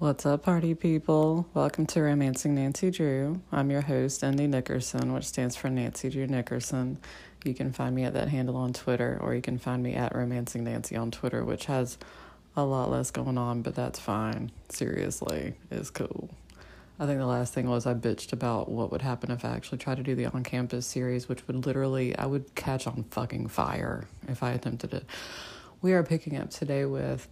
[0.00, 1.46] What's up, party people?
[1.52, 3.42] Welcome to Romancing Nancy Drew.
[3.52, 6.96] I'm your host, Andy Nickerson, which stands for Nancy Drew Nickerson.
[7.44, 10.14] You can find me at that handle on Twitter, or you can find me at
[10.14, 11.98] Romancing Nancy on Twitter, which has
[12.56, 14.50] a lot less going on, but that's fine.
[14.70, 16.30] Seriously, it's cool.
[16.98, 19.78] I think the last thing was I bitched about what would happen if I actually
[19.78, 23.48] tried to do the on campus series, which would literally, I would catch on fucking
[23.48, 25.04] fire if I attempted it.
[25.82, 27.28] We are picking up today with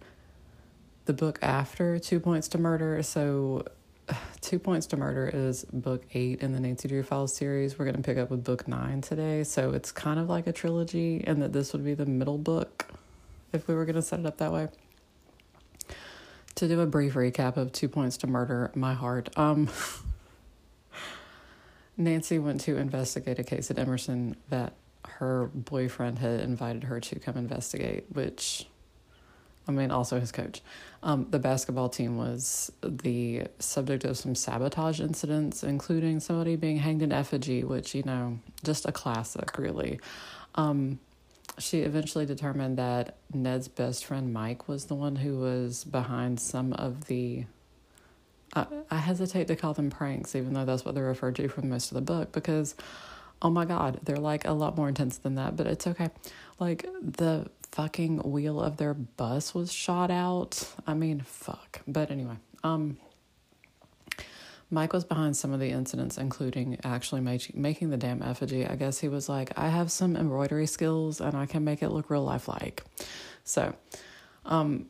[1.09, 3.01] the book after Two Points to Murder.
[3.01, 3.65] So,
[4.41, 7.79] Two Points to Murder is book eight in the Nancy Drew Files series.
[7.79, 9.43] We're going to pick up with book nine today.
[9.43, 12.85] So, it's kind of like a trilogy, and that this would be the middle book
[13.51, 14.67] if we were going to set it up that way.
[16.53, 19.35] To do a brief recap of Two Points to Murder, my heart.
[19.35, 19.67] Um,
[21.97, 24.73] Nancy went to investigate a case at Emerson that
[25.05, 28.67] her boyfriend had invited her to come investigate, which
[29.69, 30.61] I mean, also his coach.
[31.03, 37.03] Um, the basketball team was the subject of some sabotage incidents, including somebody being hanged
[37.03, 39.99] in effigy, which, you know, just a classic, really.
[40.55, 40.99] Um,
[41.59, 46.73] she eventually determined that Ned's best friend Mike was the one who was behind some
[46.73, 47.45] of the.
[48.55, 51.61] I, I hesitate to call them pranks, even though that's what they're referred to for
[51.61, 52.73] most of the book, because
[53.41, 56.09] oh my god, they're like a lot more intense than that, but it's okay.
[56.59, 60.73] Like the fucking wheel of their bus was shot out.
[60.87, 61.81] I mean, fuck.
[61.87, 62.97] But anyway, um
[64.71, 68.67] Mike was behind some of the incidents, including actually making the damn effigy.
[68.67, 71.89] I guess he was like, I have some embroidery skills and I can make it
[71.89, 72.83] look real lifelike.
[73.43, 73.73] So,
[74.45, 74.85] um,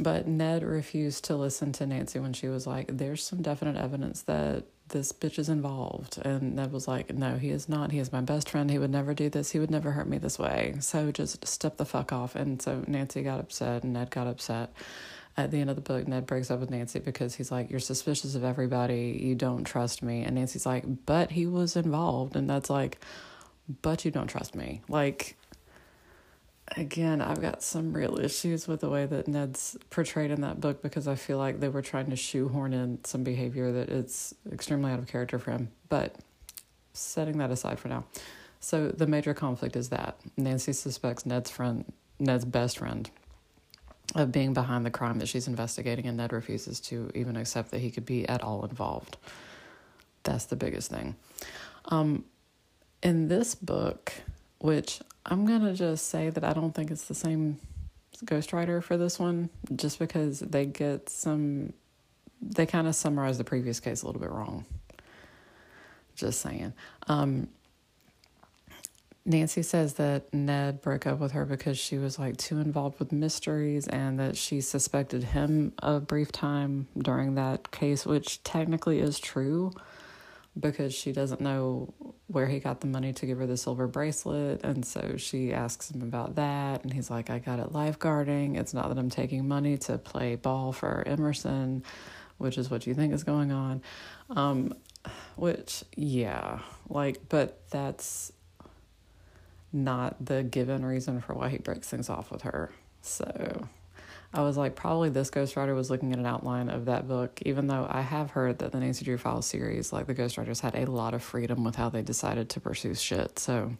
[0.00, 4.22] but Ned refused to listen to Nancy when she was like, There's some definite evidence
[4.22, 6.18] that this bitch is involved.
[6.24, 7.92] And Ned was like, No, he is not.
[7.92, 8.70] He is my best friend.
[8.70, 9.50] He would never do this.
[9.50, 10.76] He would never hurt me this way.
[10.80, 12.34] So just step the fuck off.
[12.36, 14.72] And so Nancy got upset and Ned got upset.
[15.38, 17.80] At the end of the book, Ned breaks up with Nancy because he's like, You're
[17.80, 19.18] suspicious of everybody.
[19.20, 20.22] You don't trust me.
[20.22, 22.36] And Nancy's like, But he was involved.
[22.36, 22.98] And that's like,
[23.82, 24.82] But you don't trust me.
[24.88, 25.36] Like,
[26.74, 30.82] again, I've got some real issues with the way that Ned's portrayed in that book
[30.82, 34.90] because I feel like they were trying to shoehorn in some behavior that it's extremely
[34.90, 35.70] out of character for him.
[35.88, 36.16] But
[36.92, 38.04] setting that aside for now.
[38.60, 41.84] So the major conflict is that Nancy suspects Ned's friend,
[42.18, 43.08] Ned's best friend,
[44.14, 47.80] of being behind the crime that she's investigating, and Ned refuses to even accept that
[47.80, 49.18] he could be at all involved.
[50.22, 51.16] That's the biggest thing.
[51.86, 52.24] Um,
[53.02, 54.12] in this book,
[54.58, 57.58] which I'm gonna just say that I don't think it's the same
[58.24, 61.72] ghostwriter for this one, just because they get some,
[62.40, 64.64] they kind of summarize the previous case a little bit wrong.
[66.14, 66.72] Just saying.
[67.08, 67.48] Um,
[69.24, 73.10] Nancy says that Ned broke up with her because she was like too involved with
[73.10, 79.18] mysteries and that she suspected him a brief time during that case, which technically is
[79.18, 79.72] true
[80.58, 81.92] because she doesn't know
[82.28, 84.62] where he got the money to give her the silver bracelet.
[84.64, 86.82] And so she asks him about that.
[86.82, 88.56] And he's like, I got it lifeguarding.
[88.56, 91.84] It's not that I'm taking money to play ball for Emerson,
[92.38, 93.82] which is what you think is going on.
[94.30, 94.74] Um,
[95.36, 98.32] which, yeah, like, but that's
[99.72, 102.72] not the given reason for why he breaks things off with her.
[103.02, 103.68] So
[104.36, 107.68] I was like, probably this ghostwriter was looking at an outline of that book, even
[107.68, 110.90] though I have heard that the Nancy Drew Files series, like the ghostwriters had a
[110.90, 113.38] lot of freedom with how they decided to pursue shit.
[113.38, 113.78] So,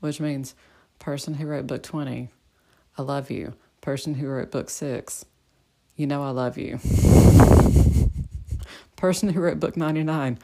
[0.00, 0.54] which means
[0.98, 2.30] person who wrote book 20,
[2.96, 3.52] I love you.
[3.82, 5.26] Person who wrote book six,
[5.94, 6.78] you know I love you.
[8.96, 10.38] person who wrote book 99,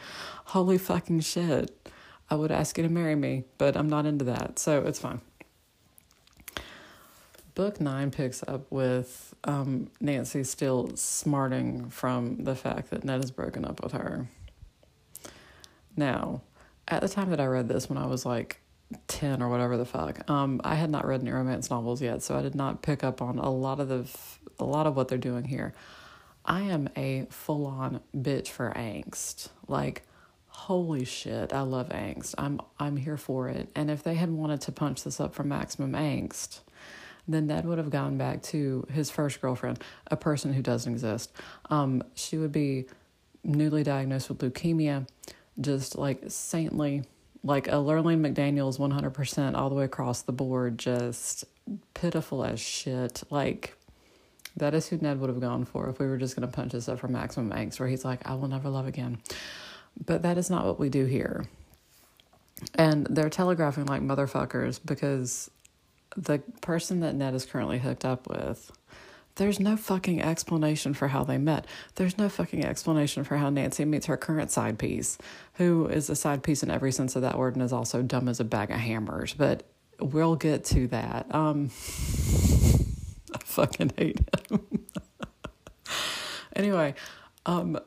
[0.45, 1.89] holy fucking shit.
[2.29, 5.23] I would ask you to marry me, but I'm not into that, so it's fine
[7.55, 13.31] book nine picks up with um, Nancy still smarting from the fact that Ned has
[13.31, 14.29] broken up with her.
[15.97, 16.43] Now,
[16.89, 18.61] at the time that I read this, when I was like
[19.09, 22.37] 10 or whatever the fuck, um, I had not read any romance novels yet, so
[22.37, 24.07] I did not pick up on a lot of the
[24.59, 25.73] a lot of what they're doing here.
[26.45, 29.49] I am a full on bitch for angst.
[29.69, 30.03] Like,
[30.49, 32.35] holy shit, I love angst.
[32.39, 33.69] I'm I'm here for it.
[33.75, 36.61] And if they had wanted to punch this up for maximum angst,
[37.29, 41.33] then Ned would have gone back to his first girlfriend, a person who doesn't exist.
[41.71, 42.87] Um, she would be
[43.45, 45.09] newly diagnosed with leukemia,
[45.61, 47.05] just like saintly,
[47.43, 51.45] like a Lurlene McDaniels 100% all the way across the board, just
[51.95, 53.23] pitiful as shit.
[53.31, 53.75] Like,
[54.57, 56.73] that is who Ned would have gone for if we were just going to punch
[56.73, 59.19] this up for maximum angst, where he's like, I will never love again.
[60.05, 61.47] But that is not what we do here.
[62.75, 65.51] And they're telegraphing like motherfuckers because
[66.17, 68.71] the person that Ned is currently hooked up with
[69.37, 71.67] There's no fucking explanation for how they met.
[71.95, 75.19] There's no fucking explanation for how Nancy meets her current side piece,
[75.55, 78.29] who is a side piece in every sense of that word and is also dumb
[78.29, 79.35] as a bag of hammers.
[79.35, 79.63] But
[80.01, 81.33] we'll get to that.
[81.35, 81.67] Um,
[83.33, 84.21] I fucking hate
[84.51, 84.87] him.
[86.57, 86.95] anyway,
[87.47, 87.79] um,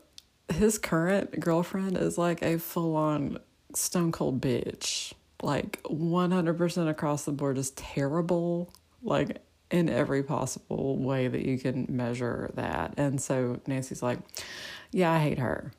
[0.49, 3.39] his current girlfriend is like a full on
[3.73, 5.13] stone cold bitch.
[5.43, 8.73] Like 100% across the board is terrible.
[9.03, 9.43] Like
[9.73, 12.93] in every possible way that you can measure that.
[12.95, 14.19] And so Nancy's like,
[14.91, 15.73] yeah, I hate her.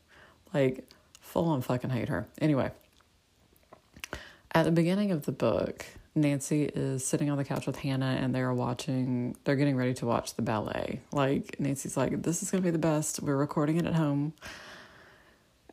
[0.52, 0.88] Like,
[1.20, 2.26] full on fucking hate her.
[2.40, 2.72] Anyway,
[4.52, 5.86] at the beginning of the book,
[6.16, 10.06] Nancy is sitting on the couch with Hannah and they're watching, they're getting ready to
[10.06, 11.00] watch the ballet.
[11.12, 13.22] Like, Nancy's like, this is going to be the best.
[13.22, 14.34] We're recording it at home.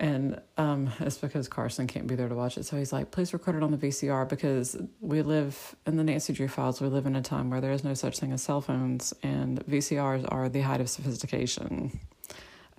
[0.01, 2.65] And um, it's because Carson can't be there to watch it.
[2.65, 6.33] So he's like, please record it on the VCR because we live in the Nancy
[6.33, 6.81] Drew files.
[6.81, 9.63] We live in a time where there is no such thing as cell phones, and
[9.67, 11.99] VCRs are the height of sophistication,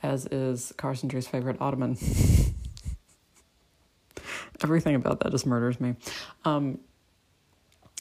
[0.03, 1.97] as is Carson Drew's favorite ottoman.
[4.61, 5.95] Everything about that just murders me.
[6.45, 6.81] Um,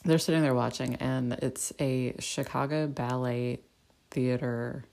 [0.04, 3.60] they're sitting there watching, and it's a Chicago Ballet
[4.10, 4.84] Theater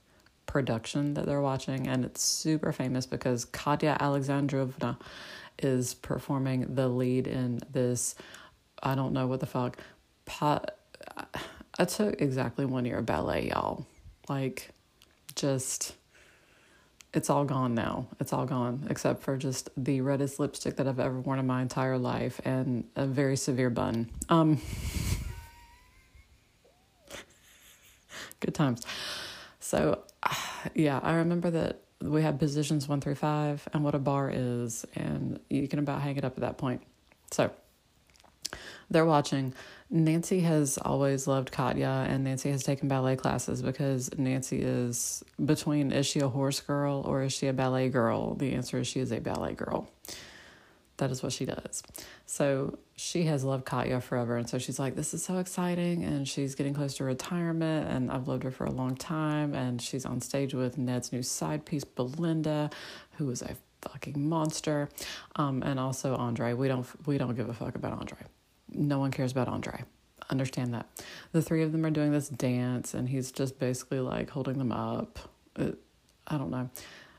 [0.49, 4.99] production that they're watching, and it's super famous because Katya Alexandrovna
[5.61, 8.17] is performing the lead in this.
[8.83, 9.79] I don't know what the fuck.
[10.25, 10.73] Pot.
[11.79, 13.87] I took exactly one year of ballet, y'all.
[14.29, 14.71] Like,
[15.37, 15.95] just.
[17.15, 18.07] It's all gone now.
[18.21, 21.63] It's all gone, except for just the reddest lipstick that I've ever worn in my
[21.63, 24.11] entire life and a very severe bun.
[24.29, 24.61] Um,
[28.41, 28.83] good times.
[29.59, 30.05] So,
[30.75, 34.85] yeah, I remember that we had positions one through five and what a bar is,
[34.95, 36.83] and you can about hang it up at that point.
[37.31, 37.51] So,
[38.91, 39.53] they're watching.
[39.91, 45.93] Nancy has always loved Katya, and Nancy has taken ballet classes because Nancy is between
[45.93, 48.35] is she a horse girl or is she a ballet girl?
[48.35, 49.89] The answer is she is a ballet girl
[50.99, 51.83] that is what she does.
[52.27, 54.37] So she has loved Katya forever.
[54.37, 56.05] And so she's like, this is so exciting.
[56.05, 57.89] And she's getting close to retirement.
[57.89, 59.55] And I've loved her for a long time.
[59.55, 62.71] And she's on stage with Ned's new side piece, Belinda,
[63.17, 64.89] who is a fucking monster.
[65.37, 66.53] Um, and also Andre.
[66.53, 68.19] We don't, we don't give a fuck about Andre.
[68.73, 69.85] No one cares about Andre.
[70.31, 70.87] Understand that.
[71.33, 74.73] The three of them are doing this dance, and he's just basically like holding them
[74.73, 75.19] up.
[75.57, 75.79] It,
[76.27, 76.69] I don't know.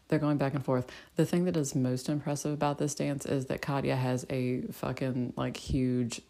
[0.10, 0.92] They're going back and forth.
[1.16, 5.34] The thing that is most impressive about this dance is that Katya has a fucking
[5.38, 6.22] like huge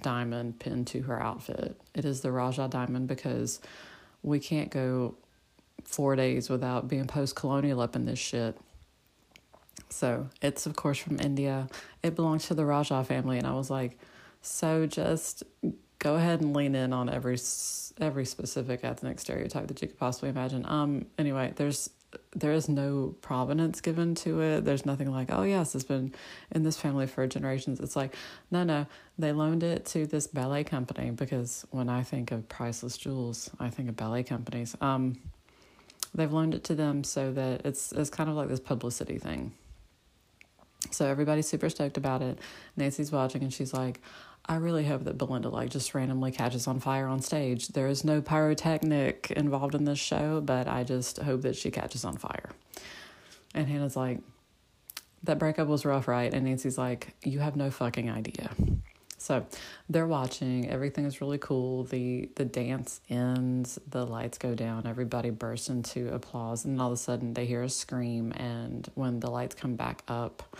[0.00, 1.78] diamond pinned to her outfit.
[1.94, 3.60] It is the Raja diamond because
[4.22, 5.16] we can't go
[5.84, 8.58] four days without being post colonial up in this shit.
[9.90, 11.68] So it's of course from India.
[12.02, 13.98] It belongs to the Raja family, and I was like,
[14.40, 15.42] so just
[15.98, 17.38] go ahead and lean in on every
[18.00, 20.64] every specific ethnic stereotype that you could possibly imagine.
[20.66, 21.06] Um.
[21.18, 21.90] Anyway, there's
[22.34, 24.64] there is no provenance given to it.
[24.64, 26.14] There's nothing like, oh yes, it's been
[26.50, 27.80] in this family for generations.
[27.80, 28.14] It's like,
[28.50, 28.86] no, no,
[29.18, 33.70] they loaned it to this ballet company because when I think of priceless jewels, I
[33.70, 34.76] think of ballet companies.
[34.80, 35.20] Um,
[36.14, 39.52] they've loaned it to them so that it's it's kind of like this publicity thing.
[40.90, 42.38] So everybody's super stoked about it.
[42.76, 44.00] Nancy's watching and she's like,
[44.46, 47.68] I really hope that Belinda like just randomly catches on fire on stage.
[47.68, 52.04] There is no pyrotechnic involved in this show, but I just hope that she catches
[52.04, 52.50] on fire.
[53.54, 54.20] And Hannah's like,
[55.22, 56.32] that breakup was rough, right?
[56.34, 58.50] And Nancy's like, you have no fucking idea.
[59.22, 59.46] So
[59.88, 60.68] they're watching.
[60.68, 61.84] Everything is really cool.
[61.84, 63.78] The the dance ends.
[63.88, 64.86] The lights go down.
[64.86, 68.32] Everybody bursts into applause, and all of a sudden they hear a scream.
[68.32, 70.56] And when the lights come back up,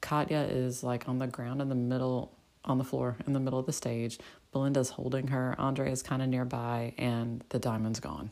[0.00, 2.32] Katya is like on the ground in the middle
[2.64, 4.18] on the floor in the middle of the stage.
[4.52, 5.54] Belinda's holding her.
[5.58, 8.30] Andre is kind of nearby, and the diamond's gone.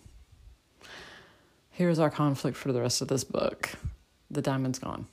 [1.71, 3.71] Here's our conflict for the rest of this book
[4.31, 5.07] the diamond's gone.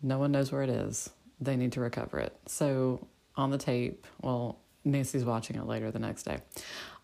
[0.00, 1.10] No one knows where it is.
[1.40, 2.36] They need to recover it.
[2.46, 3.06] So,
[3.38, 6.38] on the tape, well, Nancy's watching it later the next day.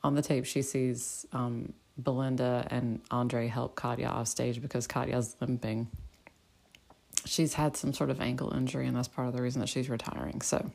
[0.02, 5.36] On the tape, she sees um, Belinda and Andre help Katya off stage because Katya's
[5.40, 5.88] limping.
[7.24, 9.88] She's had some sort of ankle injury, and that's part of the reason that she's
[9.88, 10.42] retiring.
[10.42, 10.70] So,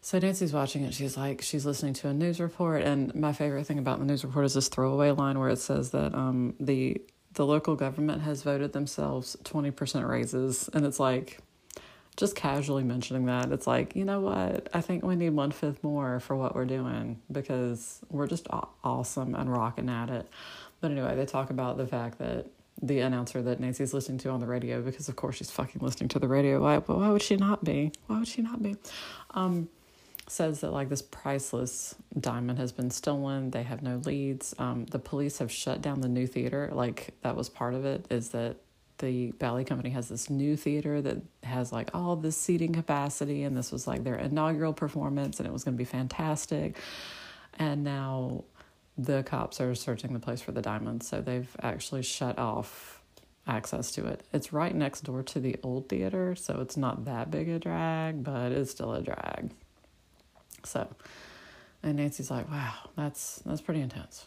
[0.00, 0.94] so Nancy's watching it.
[0.94, 4.24] She's like, she's listening to a news report, and my favorite thing about the news
[4.24, 7.02] report is this throwaway line where it says that um, the
[7.34, 11.38] the local government has voted themselves twenty percent raises, and it's like,
[12.16, 13.50] just casually mentioning that.
[13.52, 14.68] It's like, you know what?
[14.74, 18.46] I think we need one fifth more for what we're doing because we're just
[18.84, 20.28] awesome and rocking at it.
[20.80, 22.46] But anyway, they talk about the fact that
[22.82, 26.08] the announcer that Nancy's listening to on the radio, because of course she's fucking listening
[26.08, 26.60] to the radio.
[26.62, 26.78] Why?
[26.78, 27.92] Why would she not be?
[28.06, 28.76] Why would she not be?
[29.32, 29.68] Um,
[30.28, 33.50] says that like this priceless diamond has been stolen.
[33.50, 34.54] They have no leads.
[34.58, 36.70] Um, the police have shut down the new theater.
[36.72, 38.06] Like that was part of it.
[38.10, 38.56] Is that
[39.00, 43.56] the ballet company has this new theater that has like all this seating capacity, and
[43.56, 46.78] this was like their inaugural performance, and it was going to be fantastic.
[47.58, 48.44] And now
[48.96, 53.02] the cops are searching the place for the diamonds, so they've actually shut off
[53.46, 54.22] access to it.
[54.32, 58.22] It's right next door to the old theater, so it's not that big a drag,
[58.22, 59.50] but it's still a drag.
[60.64, 60.88] So,
[61.82, 64.26] and Nancy's like, "Wow, that's that's pretty intense."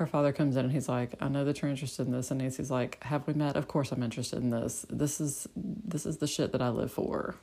[0.00, 2.40] Her father comes in and he's like, "I know that you're interested in this." And
[2.40, 3.54] Nancy's like, "Have we met?
[3.54, 4.86] Of course I'm interested in this.
[4.88, 7.34] This is this is the shit that I live for."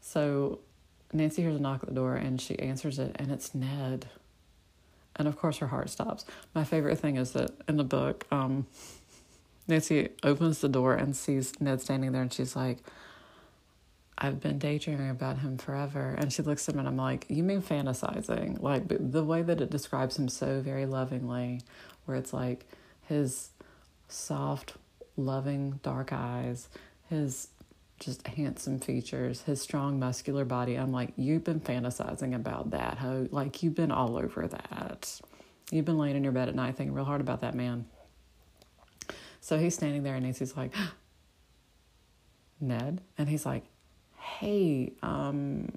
[0.00, 0.60] So,
[1.12, 4.06] Nancy hears a knock at the door and she answers it, and it's Ned.
[5.16, 6.24] And of course, her heart stops.
[6.54, 8.66] My favorite thing is that in the book, um,
[9.68, 12.78] Nancy opens the door and sees Ned standing there, and she's like,
[14.16, 16.14] I've been daydreaming about him forever.
[16.18, 18.60] And she looks at him and I'm like, You mean fantasizing?
[18.62, 21.60] Like the way that it describes him so very lovingly,
[22.04, 22.66] where it's like
[23.02, 23.50] his
[24.08, 24.74] soft,
[25.16, 26.68] loving, dark eyes,
[27.08, 27.48] his
[28.00, 30.76] just handsome features, his strong, muscular body.
[30.76, 33.28] I'm like, You've been fantasizing about that, ho.
[33.30, 35.20] Like, you've been all over that.
[35.70, 37.86] You've been laying in your bed at night thinking real hard about that man.
[39.40, 40.72] So he's standing there and Nancy's like,
[42.60, 43.00] Ned?
[43.18, 43.64] And he's like,
[44.24, 45.68] hey, um,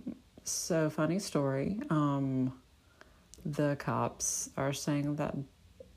[0.43, 1.79] so funny story.
[1.89, 2.53] Um,
[3.45, 5.35] the cops are saying that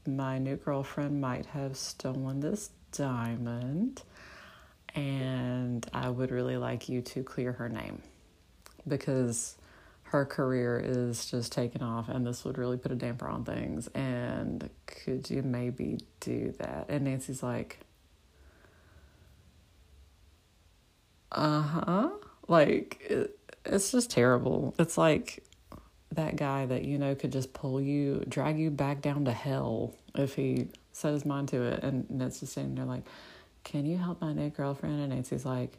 [0.06, 4.02] my new girlfriend might have stolen this diamond,
[4.94, 8.02] and I would really like you to clear her name
[8.86, 9.56] because
[10.02, 13.88] her career is just taking off, and this would really put a damper on things.
[13.94, 16.86] And could you maybe do that?
[16.88, 17.78] And Nancy's like,
[21.32, 22.10] uh huh.
[22.50, 24.74] Like, it, it's just terrible.
[24.78, 25.44] It's like
[26.12, 29.94] that guy that, you know, could just pull you, drag you back down to hell
[30.14, 31.82] if he set his mind to it.
[31.82, 33.04] And Ned's just sitting there like,
[33.64, 35.00] can you help my new girlfriend?
[35.00, 35.78] And Nancy's like,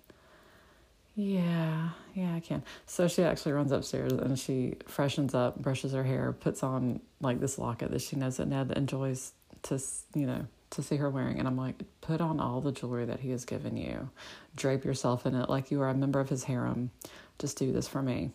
[1.15, 2.63] yeah, yeah, I can.
[2.85, 7.39] So she actually runs upstairs and she freshens up, brushes her hair, puts on like
[7.41, 9.79] this locket that she knows that Ned enjoys to,
[10.15, 11.39] you know, to see her wearing.
[11.39, 14.09] And I'm like, put on all the jewelry that he has given you.
[14.55, 16.91] Drape yourself in it like you are a member of his harem.
[17.39, 18.31] Just do this for me.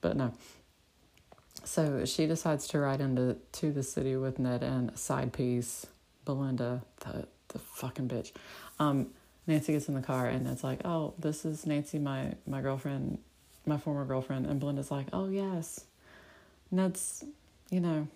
[0.00, 0.32] But no.
[1.64, 5.86] So she decides to ride into to the city with Ned and side piece
[6.28, 8.32] Belinda, the the fucking bitch.
[8.78, 9.08] Um,
[9.46, 13.18] Nancy gets in the car and it's like, oh, this is Nancy, my my girlfriend,
[13.64, 15.86] my former girlfriend, and Belinda's like, oh yes,
[16.70, 17.24] Ned's,
[17.70, 18.06] you know,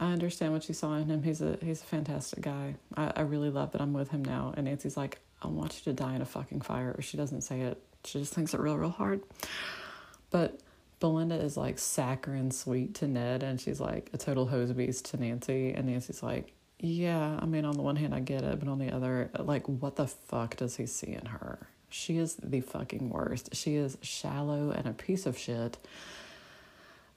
[0.00, 1.22] I understand what you saw in him.
[1.22, 2.76] He's a he's a fantastic guy.
[2.96, 4.54] I, I really love that I'm with him now.
[4.56, 6.94] And Nancy's like, I want you to die in a fucking fire.
[6.96, 7.82] Or she doesn't say it.
[8.04, 9.20] She just thinks it real, real hard.
[10.30, 10.58] But
[11.00, 15.18] Belinda is like saccharine sweet to Ned, and she's like a total hose beast to
[15.18, 15.72] Nancy.
[15.72, 18.78] And Nancy's like, yeah, I mean, on the one hand, I get it, but on
[18.78, 21.68] the other, like, what the fuck does he see in her?
[21.90, 23.54] She is the fucking worst.
[23.54, 25.76] She is shallow and a piece of shit.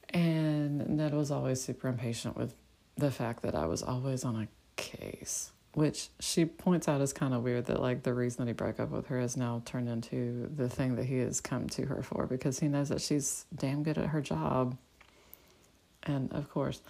[0.09, 2.53] And Ned was always super impatient with
[2.97, 7.33] the fact that I was always on a case, which she points out is kind
[7.33, 9.89] of weird that like the reason that he broke up with her has now turned
[9.89, 13.45] into the thing that he has come to her for because he knows that she's
[13.55, 14.77] damn good at her job.
[16.03, 16.81] And of course,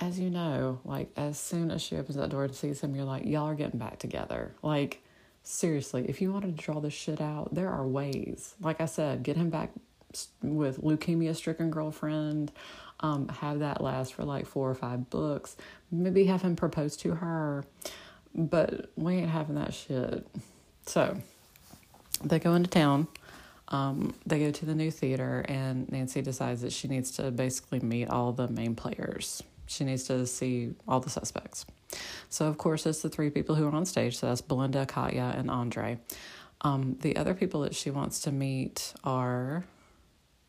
[0.00, 3.04] as you know, like as soon as she opens that door and sees him, you're
[3.04, 4.54] like, y'all are getting back together.
[4.62, 5.02] Like,
[5.42, 8.54] seriously, if you wanted to draw this shit out, there are ways.
[8.60, 9.70] Like I said, get him back
[10.42, 12.52] with leukemia stricken girlfriend
[13.02, 15.56] um, have that last for like four or five books.
[15.90, 17.64] Maybe have him propose to her,
[18.34, 20.26] but we ain't having that shit.
[20.86, 21.16] So
[22.24, 23.08] they go into town.
[23.68, 27.80] Um, they go to the new theater, and Nancy decides that she needs to basically
[27.80, 29.42] meet all the main players.
[29.66, 31.64] She needs to see all the suspects.
[32.28, 34.18] So, of course, it's the three people who are on stage.
[34.18, 35.98] So that's Belinda, Katya, and Andre.
[36.60, 39.64] Um, the other people that she wants to meet are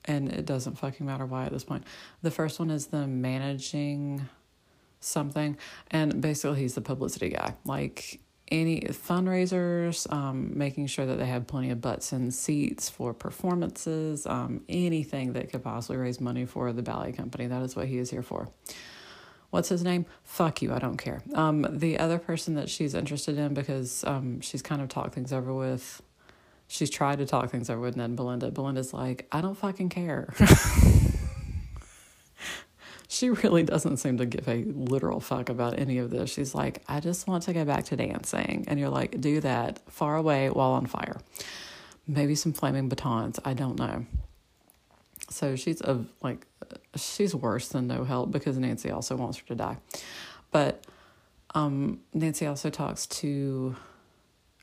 [0.06, 1.84] and it doesn't fucking matter why at this point.
[2.22, 4.28] The first one is the managing
[5.00, 5.58] something,
[5.92, 7.56] and basically he's the publicity guy.
[7.66, 8.20] Like
[8.50, 14.28] any fundraisers, um, making sure that they have plenty of butts and seats for performances,
[14.28, 17.48] um, anything that could possibly raise money for the ballet company.
[17.48, 18.50] That is what he is here for.
[19.50, 20.06] What's his name?
[20.24, 21.22] Fuck you, I don't care.
[21.36, 25.32] Um, the other person that she's interested in because um, she's kind of talked things
[25.32, 26.02] over with
[26.68, 28.52] she's tried to talk things over with Ned and Belinda.
[28.52, 30.34] Belinda's like, I don't fucking care.
[33.08, 36.32] she really doesn't seem to give a literal fuck about any of this.
[36.32, 38.66] She's like, I just want to go back to dancing.
[38.68, 41.20] And you're like, do that far away while on fire.
[42.08, 43.40] Maybe some flaming batons.
[43.46, 44.06] I don't know.
[45.30, 46.46] So she's a like
[46.96, 49.78] she's worse than no help because Nancy also wants her to die.
[50.52, 50.86] But
[51.56, 53.76] um, Nancy also talks to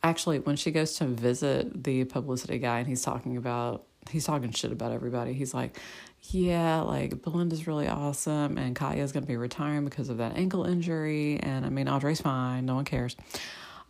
[0.02, 4.50] actually when she goes to visit the publicity guy and he's talking about he's talking
[4.50, 5.32] shit about everybody.
[5.32, 5.78] He's like,
[6.22, 10.64] yeah, like Belinda's really awesome and Katya's going to be retiring because of that ankle
[10.64, 11.38] injury.
[11.38, 12.66] And I mean, Andre's fine.
[12.66, 13.16] No one cares.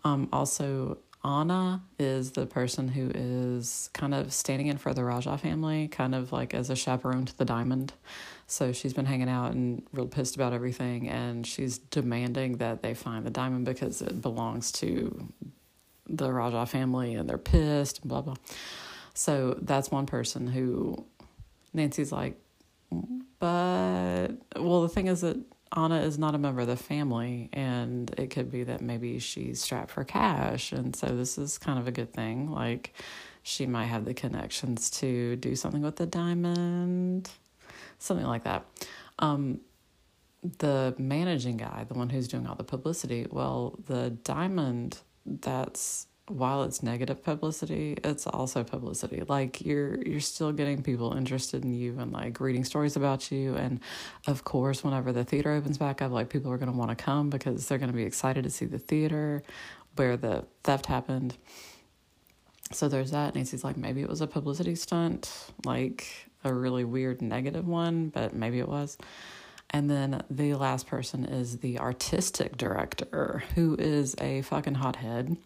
[0.04, 5.36] Um, also, Anna is the person who is kind of standing in for the Raja
[5.36, 7.92] family, kind of like as a chaperone to the diamond.
[8.46, 12.94] So she's been hanging out and real pissed about everything, and she's demanding that they
[12.94, 15.28] find the diamond because it belongs to
[16.16, 18.36] the Rajah family, and they're pissed and blah blah.
[19.14, 21.04] So that's one person who
[21.72, 22.38] Nancy's like,
[23.38, 25.38] but well, the thing is that
[25.74, 29.60] Anna is not a member of the family, and it could be that maybe she's
[29.60, 30.72] strapped for cash.
[30.72, 32.50] And so this is kind of a good thing.
[32.50, 32.92] Like,
[33.42, 37.30] she might have the connections to do something with the diamond,
[37.98, 38.66] something like that.
[39.20, 39.60] Um,
[40.58, 46.62] the managing guy, the one who's doing all the publicity, well, the diamond that's while
[46.62, 49.22] it's negative publicity, it's also publicity.
[49.26, 53.56] Like you're you're still getting people interested in you and like reading stories about you.
[53.56, 53.80] And
[54.28, 57.30] of course, whenever the theater opens back up, like people are gonna want to come
[57.30, 59.42] because they're gonna be excited to see the theater
[59.96, 61.36] where the theft happened.
[62.72, 63.34] So there's that.
[63.34, 66.06] Nancy's like, maybe it was a publicity stunt, like
[66.44, 68.96] a really weird negative one, but maybe it was.
[69.70, 75.36] And then the last person is the artistic director, who is a fucking hothead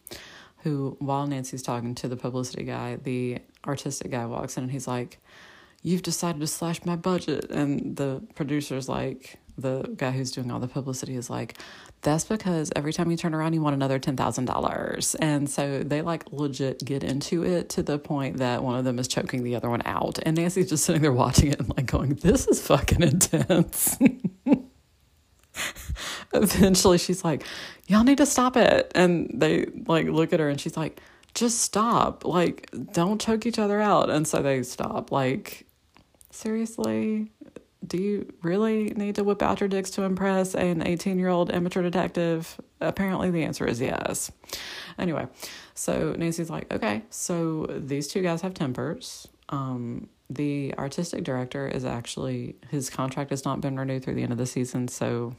[0.64, 4.88] who, while Nancy's talking to the publicity guy, the artistic guy walks in and he's
[4.88, 5.18] like,
[5.82, 7.50] You've decided to slash my budget.
[7.50, 11.58] And the producer's like, the guy who's doing all the publicity is like,
[12.02, 15.16] that's because every time you turn around, you want another $10,000.
[15.20, 18.98] And so they like legit get into it to the point that one of them
[18.98, 20.18] is choking the other one out.
[20.22, 23.96] And Nancy's just sitting there watching it and like going, this is fucking intense.
[26.32, 27.44] eventually she's like,
[27.86, 28.90] Y'all need to stop it.
[28.94, 31.00] And they like look at her and she's like,
[31.34, 32.24] just stop.
[32.24, 34.08] Like, don't choke each other out.
[34.08, 35.12] And so they stop.
[35.12, 35.66] Like,
[36.30, 37.30] seriously?
[37.86, 41.50] Do you really need to whip out your dicks to impress an 18 year old
[41.50, 42.60] amateur detective?
[42.80, 44.30] Apparently, the answer is yes.
[44.98, 45.26] Anyway,
[45.74, 49.28] so Nancy's like, okay, so these two guys have tempers.
[49.48, 54.32] Um, the artistic director is actually, his contract has not been renewed through the end
[54.32, 54.88] of the season.
[54.88, 55.34] So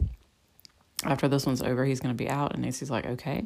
[1.04, 2.54] after this one's over, he's going to be out.
[2.54, 3.44] And Nancy's like, okay.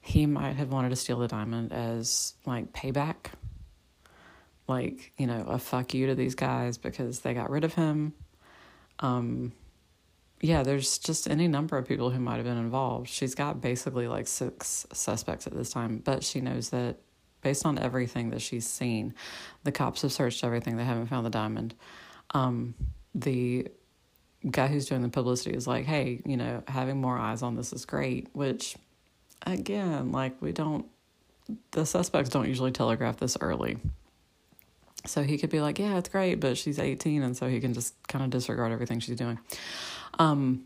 [0.00, 3.26] He might have wanted to steal the diamond as like payback.
[4.68, 8.14] Like, you know, a fuck you to these guys because they got rid of him.
[9.00, 9.52] Um,
[10.40, 13.08] yeah, there's just any number of people who might have been involved.
[13.08, 16.96] She's got basically like six suspects at this time, but she knows that
[17.42, 19.14] based on everything that she's seen,
[19.64, 20.76] the cops have searched everything.
[20.76, 21.74] They haven't found the diamond.
[22.34, 22.74] Um,
[23.14, 23.68] the
[24.50, 27.72] guy who's doing the publicity is like, hey, you know, having more eyes on this
[27.72, 28.76] is great, which
[29.46, 30.86] again, like we don't,
[31.72, 33.76] the suspects don't usually telegraph this early.
[35.06, 37.74] So he could be like, yeah, it's great, but she's 18, and so he can
[37.74, 39.38] just kind of disregard everything she's doing.
[40.18, 40.64] Um,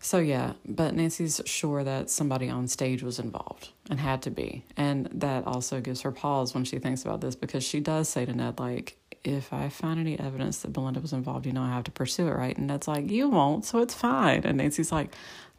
[0.00, 4.64] so yeah, but Nancy's sure that somebody on stage was involved and had to be.
[4.76, 8.24] And that also gives her pause when she thinks about this because she does say
[8.24, 11.70] to Ned, like, if I find any evidence that Belinda was involved, you know, I
[11.70, 12.56] have to pursue it, right?
[12.56, 14.42] And Ned's like, you won't, so it's fine.
[14.44, 15.14] And Nancy's like,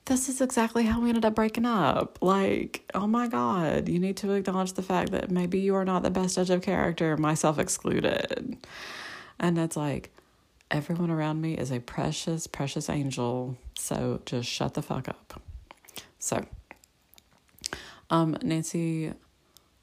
[0.09, 2.17] this is exactly how we ended up breaking up.
[2.19, 6.01] Like, oh my God, you need to acknowledge the fact that maybe you are not
[6.01, 8.57] the best judge of character, myself excluded.
[9.39, 10.09] And Ned's like,
[10.71, 15.39] everyone around me is a precious, precious angel, so just shut the fuck up.
[16.17, 16.43] So,
[18.09, 19.13] um, Nancy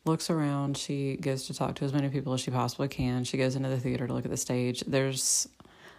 [0.04, 0.76] looks around.
[0.76, 3.22] She goes to talk to as many people as she possibly can.
[3.22, 4.82] She goes into the theater to look at the stage.
[4.88, 5.48] There's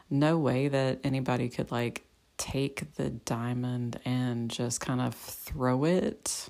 [0.10, 2.07] no way that anybody could like
[2.38, 6.50] take the diamond and just kind of throw it.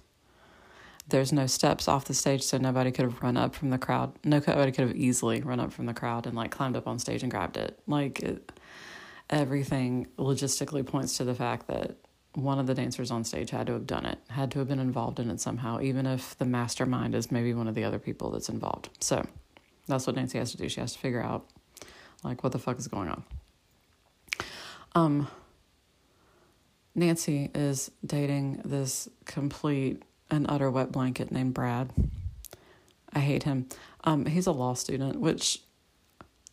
[1.10, 4.14] There's no steps off the stage, so nobody could have run up from the crowd.
[4.26, 7.24] Nobody could have easily run up from the crowd and like climbed up on stage
[7.24, 7.80] and grabbed it.
[7.88, 8.52] Like it,
[9.30, 11.96] everything logistically points to the fact that
[12.34, 14.80] one of the dancers on stage had to have done it, had to have been
[14.80, 18.30] involved in it somehow, even if the mastermind is maybe one of the other people
[18.30, 18.90] that's involved.
[19.00, 19.26] So
[19.88, 20.70] that's what Nancy has to do.
[20.70, 21.48] She has to figure out,
[22.24, 23.24] like, what the fuck is going on.
[24.94, 25.28] Um,
[26.98, 31.94] Nancy is dating this complete and utter wet blanket named Brad.
[33.14, 33.70] I hate him.
[34.04, 35.62] Um, he's a law student, which,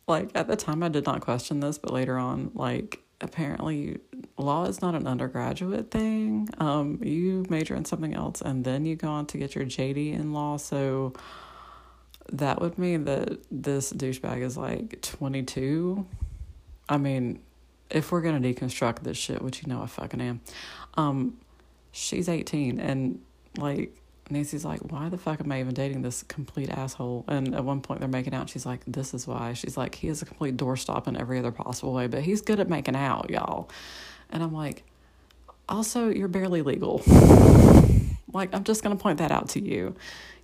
[0.07, 3.97] like, at the time I did not question this, but later on, like, apparently
[4.37, 6.47] law is not an undergraduate thing.
[6.59, 10.13] Um, you major in something else and then you go on to get your JD
[10.13, 10.57] in law.
[10.57, 11.13] So
[12.31, 16.05] that would mean that this douchebag is like 22.
[16.87, 17.39] I mean,
[17.89, 20.41] if we're gonna deconstruct this shit, which you know I fucking am,
[20.95, 21.37] um,
[21.91, 23.21] she's 18 and
[23.57, 23.95] like
[24.29, 27.25] Nancy's like, why the fuck am I even dating this complete asshole?
[27.27, 28.49] And at one point they're making out.
[28.49, 29.53] She's like, this is why.
[29.53, 32.59] She's like, he is a complete doorstop in every other possible way, but he's good
[32.59, 33.69] at making out, y'all.
[34.31, 34.83] And I'm like,
[35.69, 37.03] also, you're barely legal.
[38.33, 39.95] like, I'm just going to point that out to you.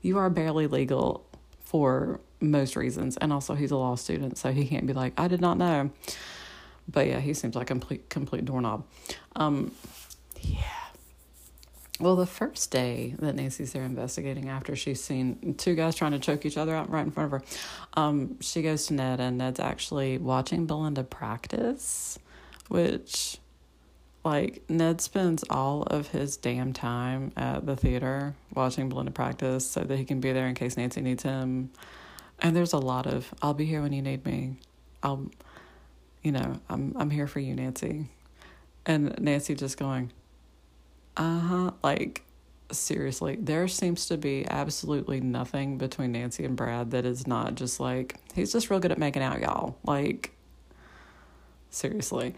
[0.02, 1.26] You are barely legal
[1.60, 3.18] for most reasons.
[3.18, 5.90] And also, he's a law student, so he can't be like, I did not know.
[6.92, 8.86] But yeah, he seems like a complete, complete doorknob.
[9.36, 9.72] Um,
[10.42, 10.60] yeah.
[12.00, 16.20] Well, the first day that Nancy's there investigating after she's seen two guys trying to
[16.20, 17.48] choke each other out right in front of her,
[17.94, 22.18] um, she goes to Ned, and Ned's actually watching Belinda practice,
[22.70, 23.38] which,
[24.26, 29.82] like, Ned spends all of his damn time at the theater watching Belinda practice so
[29.82, 31.70] that he can be there in case Nancy needs him.
[32.40, 34.56] And there's a lot of, I'll be here when you need me.
[35.04, 35.30] I'll,
[36.24, 38.08] you know, I'm I'm here for you, Nancy.
[38.86, 40.12] And Nancy just going,
[41.18, 41.72] uh huh.
[41.84, 42.24] Like,
[42.72, 47.80] seriously, there seems to be absolutely nothing between Nancy and Brad that is not just
[47.80, 49.78] like, he's just real good at making out, y'all.
[49.84, 50.32] Like,
[51.70, 52.36] seriously.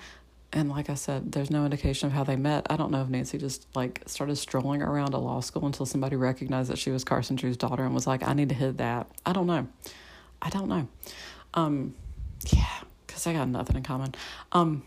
[0.51, 2.67] And like I said, there's no indication of how they met.
[2.69, 6.15] I don't know if Nancy just like started strolling around a law school until somebody
[6.15, 9.07] recognized that she was Carson Drew's daughter and was like, I need to hit that.
[9.25, 9.67] I don't know.
[10.41, 10.87] I don't know.
[11.55, 11.95] Um,
[12.51, 12.81] yeah,
[13.13, 14.15] because I got nothing in common.
[14.51, 14.83] Um,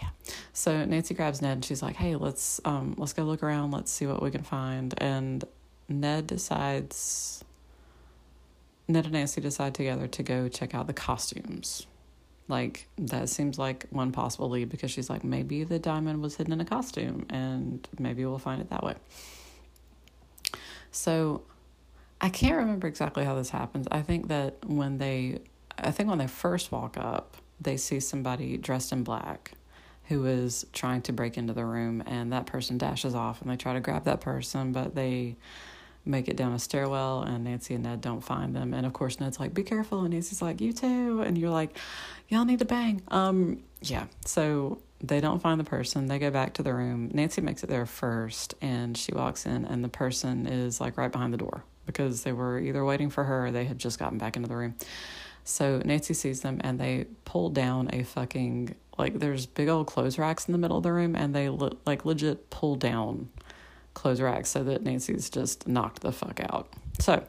[0.00, 0.08] yeah.
[0.52, 3.70] So Nancy grabs Ned and she's like, "Hey, let's um let's go look around.
[3.70, 5.44] Let's see what we can find." And
[5.88, 7.44] Ned decides
[8.88, 11.86] Ned and Nancy decide together to go check out the costumes.
[12.48, 16.52] Like that seems like one possible lead because she's like, maybe the diamond was hidden
[16.52, 18.94] in a costume and maybe we'll find it that way.
[20.92, 21.42] So
[22.20, 23.88] I can't remember exactly how this happens.
[23.90, 25.40] I think that when they
[25.78, 29.52] I think when they first walk up, they see somebody dressed in black
[30.08, 33.56] who is trying to break into the room and that person dashes off and they
[33.56, 35.36] try to grab that person but they
[36.04, 38.72] make it down a stairwell and Nancy and Ned don't find them.
[38.72, 41.76] And of course Ned's like be careful and Nancy's like you too and you're like
[42.28, 43.02] y'all need to bang.
[43.08, 46.06] Um yeah so they don't find the person.
[46.06, 47.10] They go back to the room.
[47.12, 51.10] Nancy makes it there first and she walks in and the person is like right
[51.10, 54.18] behind the door because they were either waiting for her or they had just gotten
[54.18, 54.76] back into the room
[55.46, 60.18] so Nancy sees them and they pull down a fucking like there's big old clothes
[60.18, 63.28] racks in the middle of the room and they le- like legit pull down
[63.94, 66.68] clothes racks so that Nancy's just knocked the fuck out.
[66.98, 67.22] So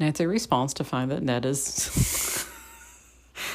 [0.00, 1.62] Nancy responds to find that Ned is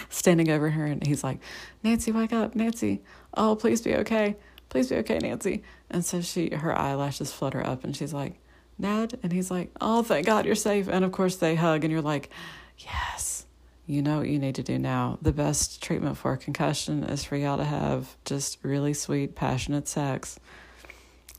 [0.09, 1.39] standing over her and he's like,
[1.83, 3.01] Nancy, wake up, Nancy.
[3.33, 4.37] Oh, please be okay.
[4.69, 5.63] Please be okay, Nancy.
[5.89, 8.39] And so she her eyelashes flutter up and she's like,
[8.77, 9.19] Ned?
[9.23, 10.87] And he's like, Oh, thank God you're safe.
[10.87, 12.29] And of course they hug and you're like,
[12.77, 13.45] Yes
[13.89, 15.17] you know what you need to do now.
[15.19, 19.87] The best treatment for a concussion is for y'all to have just really sweet, passionate
[19.87, 20.39] sex.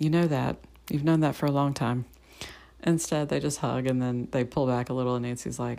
[0.00, 0.56] You know that.
[0.90, 2.06] You've known that for a long time.
[2.82, 5.78] Instead, they just hug and then they pull back a little, and Nancy's like,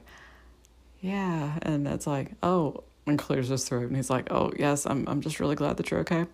[1.01, 1.59] Yeah.
[1.61, 3.87] And it's like, Oh, and clears his throat.
[3.87, 6.25] And he's like, Oh, yes, I'm, I'm just really glad that you're okay.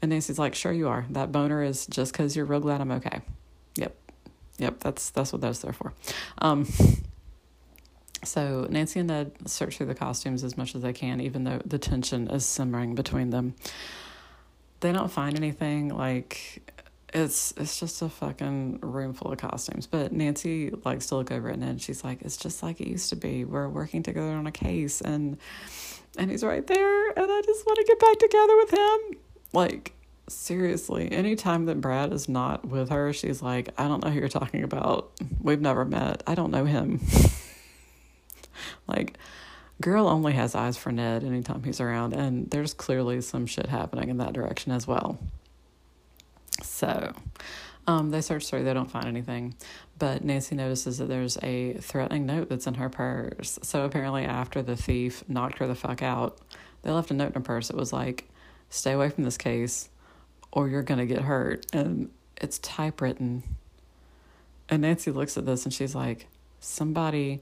[0.00, 1.04] And Nancy's like, Sure, you are.
[1.10, 3.22] That boner is just because you're real glad I'm okay.
[3.74, 3.96] Yep.
[4.58, 4.78] Yep.
[4.78, 5.92] That's, that's what that's there for.
[6.38, 6.68] Um,
[8.24, 11.60] so Nancy and Ned search through the costumes as much as they can, even though
[11.64, 13.54] the tension is simmering between them.
[14.80, 16.62] They don't find anything like
[17.12, 19.86] it's it's just a fucking room full of costumes.
[19.86, 21.80] But Nancy likes to look over at Ned.
[21.80, 23.44] She's like, it's just like it used to be.
[23.44, 25.36] We're working together on a case, and
[26.16, 29.20] and he's right there, and I just want to get back together with him.
[29.52, 29.92] Like
[30.28, 34.28] seriously, anytime that Brad is not with her, she's like, I don't know who you're
[34.28, 35.10] talking about.
[35.40, 36.22] We've never met.
[36.26, 37.00] I don't know him.
[38.86, 39.18] Like,
[39.80, 44.08] girl only has eyes for Ned anytime he's around, and there's clearly some shit happening
[44.08, 45.18] in that direction as well.
[46.62, 47.12] So,
[47.86, 49.54] um, they search through, they don't find anything,
[49.98, 53.58] but Nancy notices that there's a threatening note that's in her purse.
[53.62, 56.38] So, apparently, after the thief knocked her the fuck out,
[56.82, 57.70] they left a note in her purse.
[57.70, 58.28] It was like,
[58.70, 59.88] stay away from this case
[60.52, 61.66] or you're going to get hurt.
[61.72, 63.42] And it's typewritten.
[64.68, 66.26] And Nancy looks at this and she's like,
[66.60, 67.40] somebody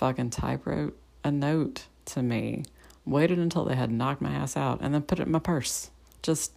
[0.00, 2.64] fucking typewrote a note to me,
[3.04, 5.90] waited until they had knocked my ass out, and then put it in my purse.
[6.22, 6.52] Just,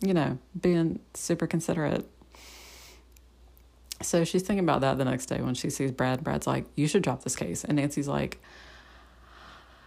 [0.00, 2.08] you know, being super considerate.
[4.02, 6.22] So she's thinking about that the next day when she sees Brad.
[6.22, 7.64] Brad's like, You should drop this case.
[7.64, 8.40] And Nancy's like,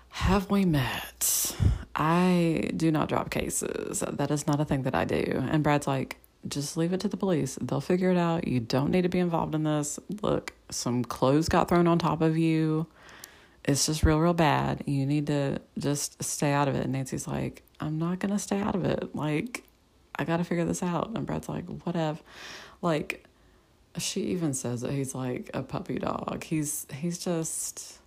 [0.09, 1.55] Have we met?
[1.95, 4.03] I do not drop cases.
[4.05, 5.41] That is not a thing that I do.
[5.49, 7.57] And Brad's like, just leave it to the police.
[7.61, 8.47] They'll figure it out.
[8.47, 9.99] You don't need to be involved in this.
[10.21, 12.87] Look, some clothes got thrown on top of you.
[13.65, 14.83] it's just real, real bad.
[14.85, 16.83] You need to just stay out of it.
[16.83, 19.15] And Nancy's like, I'm not going to stay out of it.
[19.15, 19.63] Like,
[20.15, 21.11] I got to figure this out.
[21.15, 22.19] And Brad's like, whatever.
[22.81, 23.25] Like,
[23.97, 26.43] she even says that he's like a puppy dog.
[26.43, 27.99] He's he's just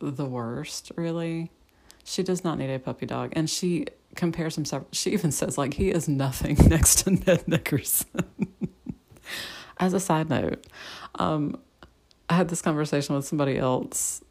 [0.00, 1.50] the worst, really.
[2.04, 3.32] She does not need a puppy dog.
[3.34, 8.24] And she compares himself she even says like he is nothing next to Ned Nickerson.
[9.78, 10.66] As a side note,
[11.16, 11.60] um,
[12.28, 14.22] I had this conversation with somebody else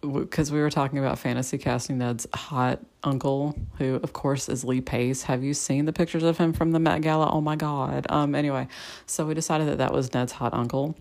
[0.00, 4.80] because we were talking about fantasy casting Ned's hot uncle, who of course is Lee
[4.80, 5.22] Pace.
[5.24, 7.30] Have you seen the pictures of him from the Met Gala?
[7.30, 8.06] Oh my God.
[8.08, 8.34] Um.
[8.34, 8.66] Anyway,
[9.06, 10.96] so we decided that that was Ned's hot uncle.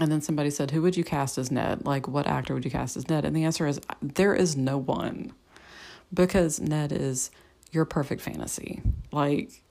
[0.00, 1.84] And then somebody said, "Who would you cast as Ned?
[1.84, 4.78] Like, what actor would you cast as Ned?" And the answer is, there is no
[4.78, 5.32] one,
[6.12, 7.30] because Ned is
[7.72, 8.82] your perfect fantasy.
[9.12, 9.62] Like,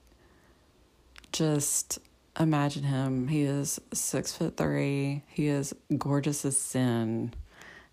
[1.32, 2.00] just
[2.38, 3.28] imagine him.
[3.28, 5.24] He is six foot three.
[5.28, 7.34] He is gorgeous as sin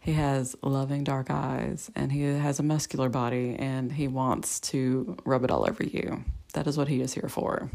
[0.07, 5.17] he has loving dark eyes and he has a muscular body and he wants to
[5.25, 6.23] rub it all over you.
[6.53, 7.73] That is what he is here for.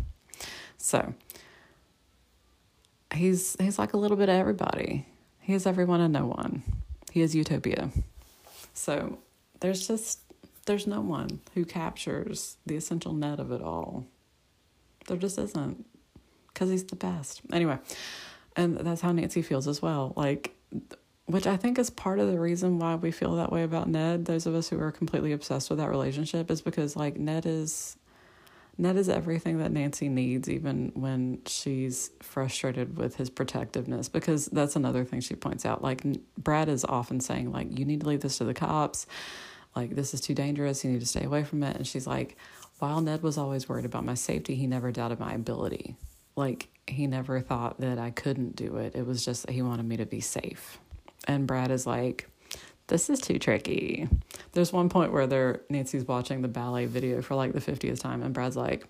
[0.78, 1.14] So
[3.14, 5.06] he's he's like a little bit of everybody.
[5.42, 6.64] He is everyone and no one.
[7.12, 7.92] He is utopia.
[8.74, 9.20] So
[9.60, 10.22] there's just
[10.68, 14.06] there's no one who captures the essential net of it all.
[15.08, 15.86] There just isn't
[16.54, 17.42] because he's the best.
[17.52, 17.78] Anyway,
[18.56, 20.14] and that's how Nancy feels as well.
[20.16, 20.56] Like
[21.32, 24.26] which I think is part of the reason why we feel that way about Ned.
[24.26, 27.98] Those of us who are completely obsessed with that relationship is because like Ned is
[28.78, 34.10] Ned is everything that Nancy needs, even when she's frustrated with his protectiveness.
[34.10, 35.84] Because that's another thing she points out.
[35.84, 36.04] Like
[36.38, 39.06] Brad is often saying, like, you need to leave this to the cops.
[39.76, 40.84] Like this is too dangerous.
[40.84, 41.76] You need to stay away from it.
[41.76, 42.38] And she's like,
[42.80, 45.96] while Ned was always worried about my safety, he never doubted my ability.
[46.42, 48.96] Like he never thought that I couldn't do it.
[48.96, 50.80] It was just he wanted me to be safe.
[51.28, 52.28] And Brad is like,
[52.88, 54.10] this is too tricky.
[54.54, 58.24] There's one point where they're Nancy's watching the ballet video for like the 50th time,
[58.24, 58.88] and Brad's like,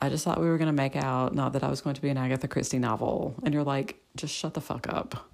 [0.00, 2.08] I just thought we were to make out, not that I was going to be
[2.08, 3.34] an Agatha Christie novel.
[3.44, 5.28] And you're like, just shut the fuck up.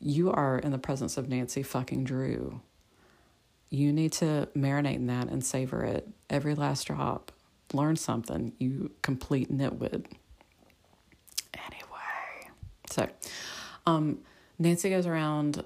[0.00, 2.60] You are in the presence of Nancy fucking Drew.
[3.70, 6.08] You need to marinate in that and savor it.
[6.30, 7.32] Every last drop.
[7.72, 10.06] Learn something, you complete nitwit.
[12.90, 13.08] So,
[13.86, 14.18] um,
[14.58, 15.64] Nancy goes around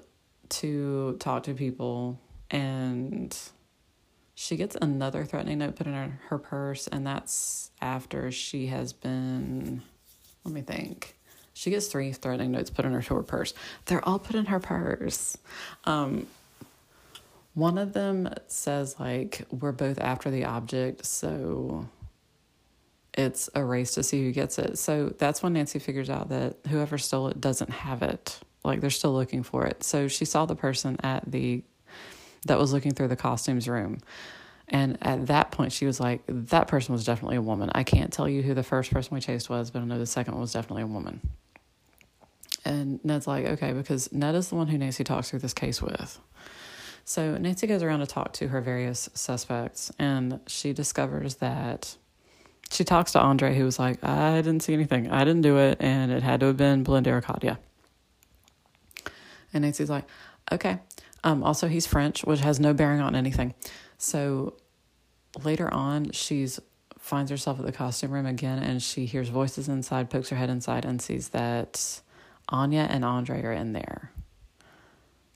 [0.49, 3.37] to talk to people and
[4.35, 8.91] she gets another threatening note put in her, her purse, and that's after she has
[8.91, 9.81] been,
[10.43, 11.15] let me think.
[11.53, 13.53] She gets three threatening notes put in her, her purse.
[13.85, 15.37] They're all put in her purse.
[15.85, 16.27] Um,
[17.53, 21.87] one of them says, like, we're both after the object, so
[23.13, 24.77] it's a race to see who gets it.
[24.77, 28.39] So that's when Nancy figures out that whoever stole it doesn't have it.
[28.63, 29.83] Like they're still looking for it.
[29.83, 31.63] So she saw the person at the
[32.45, 33.99] that was looking through the costumes room.
[34.67, 37.69] And at that point, she was like, that person was definitely a woman.
[37.75, 40.05] I can't tell you who the first person we chased was, but I know the
[40.05, 41.19] second one was definitely a woman.
[42.63, 45.81] And Ned's like, okay, because Ned is the one who Nancy talks through this case
[45.81, 46.19] with.
[47.03, 51.97] So Nancy goes around to talk to her various suspects, and she discovers that
[52.71, 55.11] she talks to Andre, who was like, I didn't see anything.
[55.11, 57.21] I didn't do it, and it had to have been or
[59.53, 60.05] And Nancy's like,
[60.51, 60.79] okay.
[61.23, 63.53] Um, also, he's French, which has no bearing on anything.
[63.97, 64.55] So
[65.43, 66.59] later on, she's
[66.97, 70.49] finds herself at the costume room again, and she hears voices inside, pokes her head
[70.49, 72.01] inside, and sees that
[72.49, 74.11] Anya and Andre are in there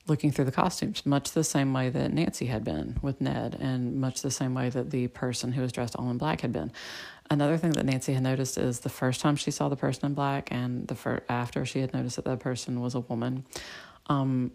[0.08, 4.00] looking through the costumes, much the same way that Nancy had been with Ned, and
[4.00, 6.72] much the same way that the person who was dressed all in black had been.
[7.30, 10.14] Another thing that Nancy had noticed is the first time she saw the person in
[10.14, 13.44] black, and the fir- after she had noticed that that person was a woman,
[14.06, 14.52] um,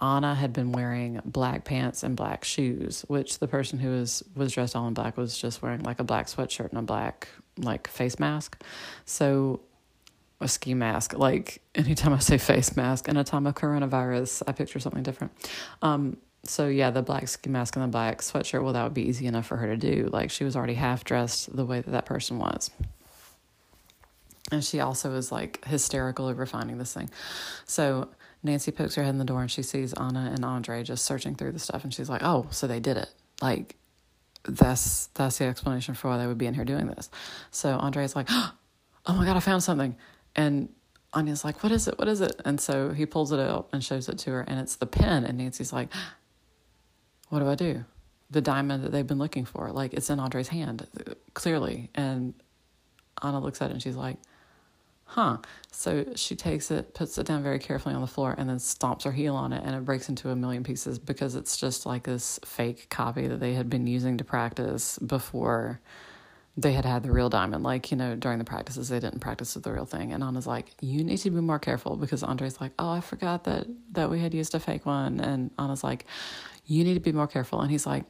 [0.00, 4.52] Anna had been wearing black pants and black shoes, which the person who was was
[4.52, 7.88] dressed all in black was just wearing like a black sweatshirt and a black like
[7.88, 8.62] face mask.
[9.04, 9.60] So
[10.40, 11.14] a ski mask.
[11.14, 15.32] Like anytime I say face mask in a time of coronavirus, I picture something different.
[15.82, 16.18] Um,
[16.48, 18.62] so yeah, the black ski mask and the black sweatshirt.
[18.62, 20.08] Well, that would be easy enough for her to do.
[20.12, 22.70] Like she was already half dressed the way that that person was.
[24.50, 27.10] And she also is like hysterical over finding this thing.
[27.66, 28.08] So
[28.42, 31.34] Nancy pokes her head in the door and she sees Anna and Andre just searching
[31.34, 33.10] through the stuff and she's like, "Oh, so they did it."
[33.42, 33.76] Like
[34.44, 37.10] that's that's the explanation for why they would be in here doing this.
[37.50, 38.54] So Andre's like, "Oh
[39.06, 39.96] my god, I found something."
[40.34, 40.70] And
[41.12, 41.98] Anya's like, "What is it?
[41.98, 44.58] What is it?" And so he pulls it out and shows it to her and
[44.60, 45.88] it's the pen and Nancy's like,
[47.28, 47.84] "What do I do?"
[48.30, 49.70] The diamond that they've been looking for.
[49.70, 50.86] Like it's in Andre's hand
[51.34, 51.90] clearly.
[51.94, 52.34] And
[53.22, 54.16] Anna looks at it and she's like,
[55.08, 55.38] huh.
[55.72, 59.04] So she takes it, puts it down very carefully on the floor, and then stomps
[59.04, 62.04] her heel on it, and it breaks into a million pieces because it's just like
[62.04, 65.80] this fake copy that they had been using to practice before
[66.56, 67.62] they had had the real diamond.
[67.62, 70.12] Like, you know, during the practices, they didn't practice with the real thing.
[70.12, 73.44] And Anna's like, you need to be more careful because Andre's like, oh, I forgot
[73.44, 75.20] that, that we had used a fake one.
[75.20, 76.04] And Anna's like,
[76.68, 77.60] you need to be more careful.
[77.60, 78.04] And he's like,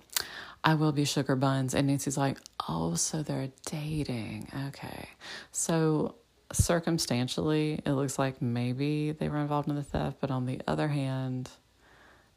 [0.64, 1.74] I will be sugar buns.
[1.74, 4.48] And Nancy's like, oh, so they're dating.
[4.68, 5.08] Okay.
[5.52, 6.16] So
[6.52, 10.18] circumstantially, it looks like maybe they were involved in the theft.
[10.20, 11.48] But on the other hand,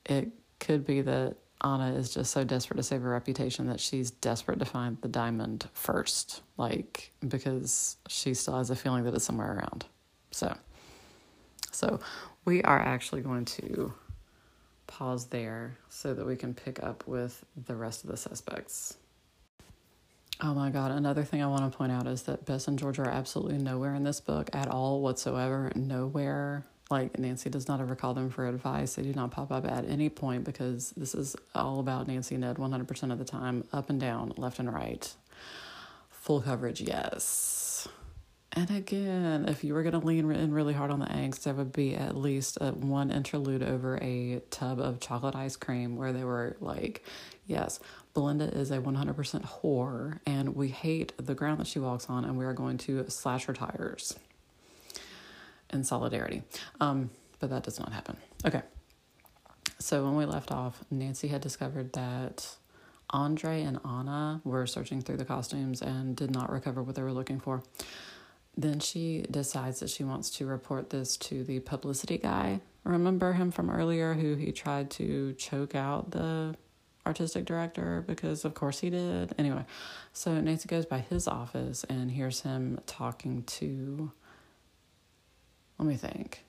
[0.06, 0.30] it
[0.60, 4.60] could be that Anna is just so desperate to save her reputation that she's desperate
[4.60, 9.58] to find the diamond first, like because she still has a feeling that it's somewhere
[9.58, 9.86] around.
[10.32, 10.56] So,
[11.72, 12.00] so
[12.46, 13.94] we are actually going to
[14.92, 18.98] pause there so that we can pick up with the rest of the suspects.
[20.42, 20.92] Oh my God.
[20.92, 23.96] Another thing I want to point out is that Bess and George are absolutely nowhere
[23.96, 25.72] in this book at all whatsoever.
[25.76, 28.96] Nowhere like Nancy does not ever call them for advice.
[28.96, 32.42] They do not pop up at any point because this is all about Nancy and
[32.42, 35.14] Ned 100% of the time, up and down, left and right.
[36.10, 37.71] Full coverage, yes.
[38.54, 41.54] And again, if you were going to lean in really hard on the angst, there
[41.54, 46.12] would be at least a, one interlude over a tub of chocolate ice cream where
[46.12, 47.06] they were like,
[47.48, 47.80] yes,
[48.14, 52.38] Belinda is a 100% whore and we hate the ground that she walks on and
[52.38, 54.20] we are going to slash her tires
[55.70, 56.44] in solidarity.
[56.82, 57.10] Um,
[57.40, 58.18] but that does not happen.
[58.46, 58.62] Okay.
[59.80, 62.56] So when we left off, Nancy had discovered that
[63.10, 67.14] Andre and Anna were searching through the costumes and did not recover what they were
[67.14, 67.64] looking for.
[68.58, 72.62] Then she decides that she wants to report this to the publicity guy.
[72.84, 76.56] Remember him from earlier who he tried to choke out the
[77.06, 79.34] artistic director because of course he did.
[79.38, 79.66] Anyway,
[80.14, 84.12] so Nancy goes by his office and hears him talking to
[85.80, 86.44] let me think.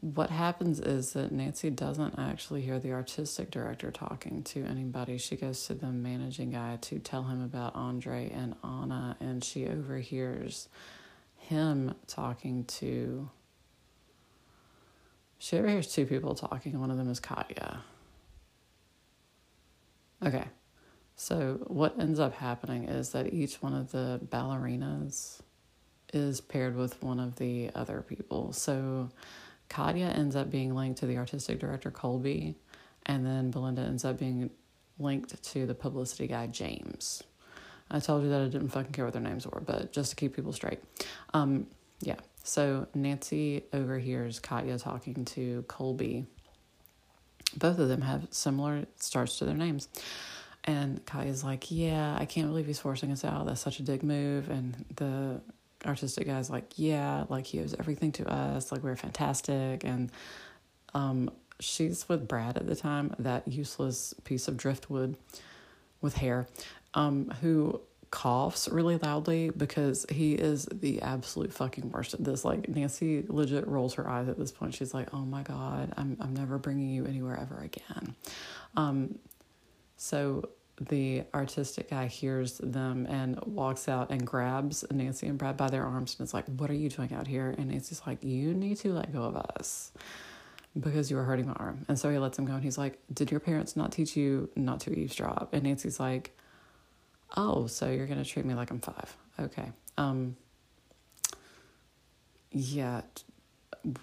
[0.00, 5.18] What happens is that Nancy doesn't actually hear the artistic director talking to anybody.
[5.18, 9.66] She goes to the managing guy to tell him about Andre and Anna, and she
[9.66, 10.68] overhears
[11.36, 13.28] him talking to.
[15.38, 16.80] She overhears two people talking.
[16.80, 17.82] One of them is Katya.
[20.24, 20.44] Okay.
[21.14, 25.42] So, what ends up happening is that each one of the ballerinas
[26.14, 28.52] is paired with one of the other people.
[28.52, 29.10] So
[29.70, 32.56] Katya ends up being linked to the artistic director Colby,
[33.06, 34.50] and then Belinda ends up being
[34.98, 37.22] linked to the publicity guy James.
[37.90, 40.16] I told you that I didn't fucking care what their names were, but just to
[40.16, 40.80] keep people straight.
[41.32, 41.66] Um,
[42.00, 42.16] yeah.
[42.42, 46.26] So Nancy overhears Katya talking to Colby.
[47.56, 49.88] Both of them have similar starts to their names.
[50.64, 53.46] And Katya's like, Yeah, I can't believe he's forcing us out.
[53.46, 54.50] That's such a dick move.
[54.50, 55.40] And the
[55.86, 59.84] artistic guy's like, yeah, like he owes everything to us, like we're fantastic.
[59.84, 60.10] And
[60.94, 65.16] um, she's with Brad at the time, that useless piece of driftwood
[66.00, 66.46] with hair,
[66.94, 72.44] um, who coughs really loudly because he is the absolute fucking worst at this.
[72.44, 74.74] Like Nancy legit rolls her eyes at this point.
[74.74, 78.16] She's like, "Oh my god, I'm I'm never bringing you anywhere ever again."
[78.76, 79.18] Um,
[79.96, 80.48] so
[80.80, 85.84] the artistic guy hears them and walks out and grabs Nancy and Brad by their
[85.84, 87.54] arms and is like, What are you doing out here?
[87.58, 89.92] And Nancy's like, You need to let go of us
[90.78, 91.84] because you are hurting my arm.
[91.88, 94.48] And so he lets him go and he's like, Did your parents not teach you
[94.56, 95.50] not to eavesdrop?
[95.52, 96.34] And Nancy's like,
[97.36, 99.16] Oh, so you're going to treat me like I'm five.
[99.38, 99.70] Okay.
[99.98, 100.36] Um,
[102.52, 103.02] yeah,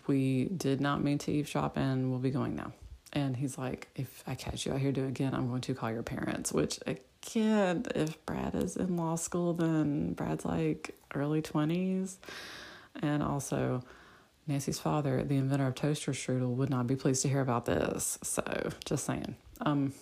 [0.06, 2.72] we did not mean to eavesdrop and we'll be going now.
[3.14, 5.74] And he's like, if I catch you out here doing it again, I'm going to
[5.74, 6.52] call your parents.
[6.52, 12.18] Which, again, if Brad is in law school, then Brad's like early 20s.
[13.02, 13.84] And also,
[14.46, 18.20] Nancy's father, the inventor of toaster strudel, would not be pleased to hear about this.
[18.24, 19.36] So, just saying.
[19.62, 19.94] Um,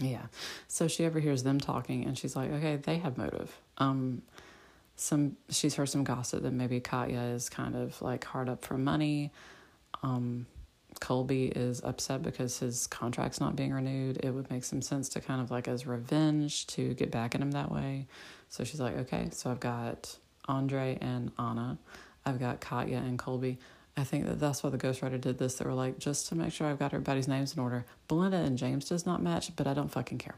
[0.00, 0.26] yeah.
[0.68, 4.22] So she overhears them talking, and she's like, "Okay, they have motive." Um,
[4.96, 8.78] some she's heard some gossip that maybe Katya is kind of like hard up for
[8.78, 9.32] money.
[10.02, 10.46] Um,
[11.02, 15.20] Colby is upset because his contract's not being renewed, it would make some sense to
[15.20, 18.06] kind of like as revenge to get back at him that way.
[18.48, 21.76] So she's like, okay, so I've got Andre and Anna,
[22.24, 23.58] I've got Katya and Colby.
[23.96, 25.56] I think that that's why the ghostwriter did this.
[25.56, 27.84] They were like, just to make sure I've got everybody's names in order.
[28.06, 30.36] Belinda and James does not match, but I don't fucking care.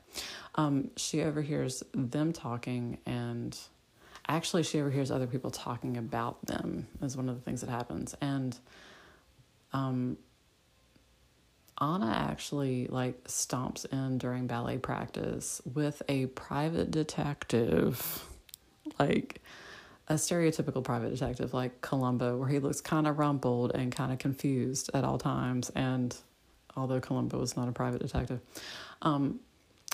[0.54, 3.56] Um, she overhears them talking, and
[4.26, 8.16] actually, she overhears other people talking about them, is one of the things that happens.
[8.22, 8.58] And
[9.74, 10.16] um,
[11.80, 18.24] Anna actually like stomps in during ballet practice with a private detective.
[18.98, 19.40] like
[20.08, 24.18] a stereotypical private detective like Columbo, where he looks kind of rumpled and kind of
[24.18, 25.70] confused at all times.
[25.74, 26.14] And
[26.76, 28.40] although Columbo is not a private detective,
[29.02, 29.40] um,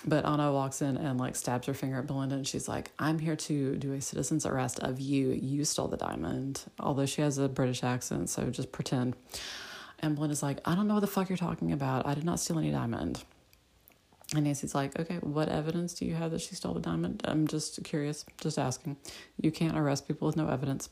[0.04, 3.18] but Anna walks in and like stabs her finger at Belinda, and she's like, "I'm
[3.18, 5.30] here to do a citizen's arrest of you.
[5.30, 9.14] You stole the diamond." Although she has a British accent, so just pretend.
[10.00, 12.06] And Belinda's like, "I don't know what the fuck you're talking about.
[12.06, 13.22] I did not steal any diamond."
[14.34, 17.22] And Nancy's like, okay, what evidence do you have that she stole the diamond?
[17.24, 18.96] I'm just curious, just asking.
[19.40, 20.88] You can't arrest people with no evidence.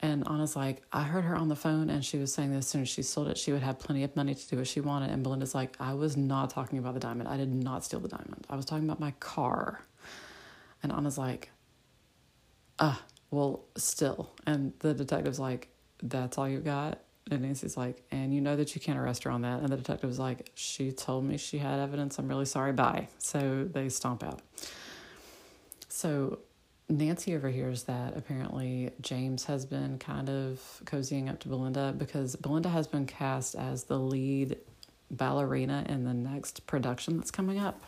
[0.00, 2.66] And Anna's like, I heard her on the phone and she was saying that as
[2.66, 4.80] soon as she sold it, she would have plenty of money to do what she
[4.80, 5.10] wanted.
[5.10, 7.28] And Belinda's like, I was not talking about the diamond.
[7.28, 8.46] I did not steal the diamond.
[8.48, 9.82] I was talking about my car.
[10.82, 11.50] And Anna's like,
[12.78, 14.30] ah, well, still.
[14.46, 15.68] And the detective's like,
[16.02, 17.00] that's all you got?
[17.30, 19.60] And Nancy's like, and you know that you can't arrest her on that.
[19.60, 22.18] And the detective was like, she told me she had evidence.
[22.18, 22.72] I'm really sorry.
[22.72, 23.08] Bye.
[23.18, 24.42] So they stomp out.
[25.88, 26.38] So
[26.88, 32.68] Nancy overhears that apparently James has been kind of cozying up to Belinda because Belinda
[32.68, 34.56] has been cast as the lead
[35.10, 37.82] ballerina in the next production that's coming up,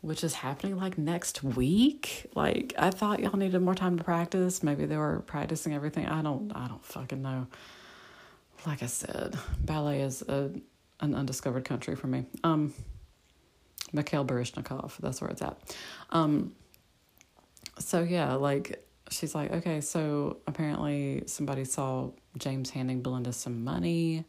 [0.00, 2.28] which is happening like next week.
[2.34, 4.64] Like I thought y'all needed more time to practice.
[4.64, 6.06] Maybe they were practicing everything.
[6.06, 7.46] I don't I don't fucking know
[8.66, 10.50] like I said, ballet is a,
[11.00, 12.24] an undiscovered country for me.
[12.44, 12.72] Um,
[13.92, 15.76] Mikhail Baryshnikov, that's where it's at.
[16.10, 16.54] Um,
[17.78, 24.24] so yeah, like she's like, okay, so apparently somebody saw James handing Belinda some money.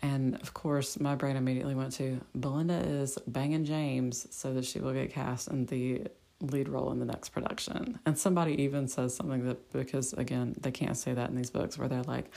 [0.00, 4.78] And of course, my brain immediately went to Belinda is banging James so that she
[4.78, 6.02] will get cast in the
[6.40, 7.98] lead role in the next production.
[8.06, 11.76] And somebody even says something that, because again, they can't say that in these books,
[11.76, 12.30] where they're like,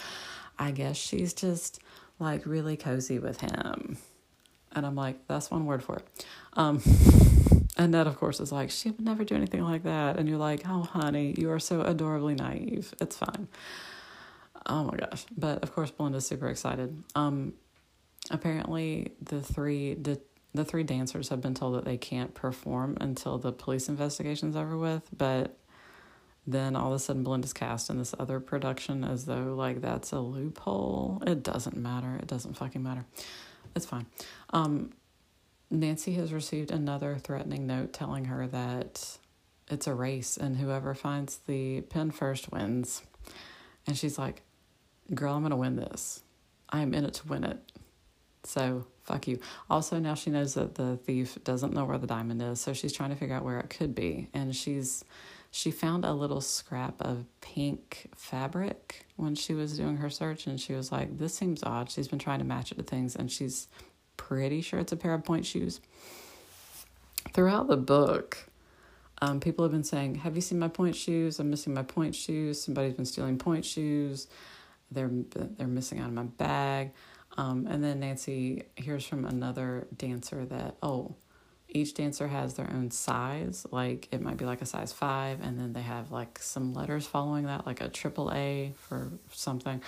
[0.61, 1.79] I guess she's just
[2.19, 3.97] like really cozy with him.
[4.73, 6.25] And I'm like, that's one word for it.
[6.53, 6.83] Um,
[7.77, 10.19] and Ned, of course, is like, she would never do anything like that.
[10.19, 12.93] And you're like, oh, honey, you are so adorably naive.
[13.01, 13.47] It's fine.
[14.67, 15.25] Oh my gosh.
[15.35, 17.03] But of course, Belinda's super excited.
[17.15, 17.53] Um,
[18.29, 20.21] apparently, the three the,
[20.53, 24.77] the three dancers have been told that they can't perform until the police investigation's over
[24.77, 25.09] with.
[25.17, 25.57] But
[26.51, 30.11] then all of a sudden Belinda's cast in this other production as though like that's
[30.11, 31.21] a loophole.
[31.25, 32.17] It doesn't matter.
[32.21, 33.05] It doesn't fucking matter.
[33.75, 34.05] It's fine.
[34.51, 34.91] Um,
[35.69, 39.17] Nancy has received another threatening note telling her that
[39.69, 43.01] it's a race and whoever finds the pin first wins.
[43.87, 44.41] And she's like,
[45.13, 46.21] Girl, I'm going to win this.
[46.69, 47.59] I am in it to win it.
[48.43, 49.39] So fuck you.
[49.69, 52.61] Also, now she knows that the thief doesn't know where the diamond is.
[52.61, 54.29] So she's trying to figure out where it could be.
[54.33, 55.03] And she's
[55.53, 60.59] she found a little scrap of pink fabric when she was doing her search and
[60.59, 61.91] she was like this seems odd.
[61.91, 63.67] She's been trying to match it to things and she's
[64.15, 65.81] pretty sure it's a pair of pointe shoes.
[67.33, 68.47] Throughout the book
[69.21, 71.37] um, people have been saying have you seen my pointe shoes?
[71.37, 72.63] I'm missing my pointe shoes.
[72.63, 74.27] Somebody's been stealing pointe shoes.
[74.89, 76.93] They're they're missing out of my bag.
[77.37, 81.15] Um, and then nancy hears from another dancer that oh
[81.71, 83.65] each dancer has their own size.
[83.71, 87.07] Like it might be like a size five and then they have like some letters
[87.07, 89.81] following that like a triple a for something.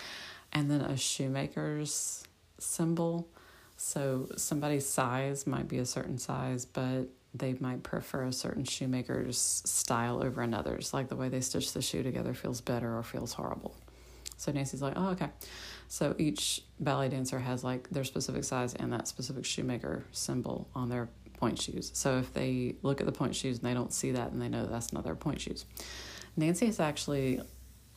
[0.54, 2.24] And then a shoemaker's
[2.58, 3.28] symbol.
[3.76, 9.38] So somebody's size might be a certain size but they might prefer a certain shoemaker's
[9.38, 10.94] style over another's.
[10.94, 13.76] Like the way they stitch the shoe together feels better or feels horrible.
[14.38, 15.30] So nancy's like oh okay.
[15.90, 20.90] So each ballet dancer has like their specific size and that specific shoemaker symbol on
[20.90, 21.92] their pointe shoes.
[21.94, 24.50] So if they look at the pointe shoes and they don't see that and they
[24.50, 25.66] know that's not their pointe shoes.
[26.36, 27.42] Nancy is actually,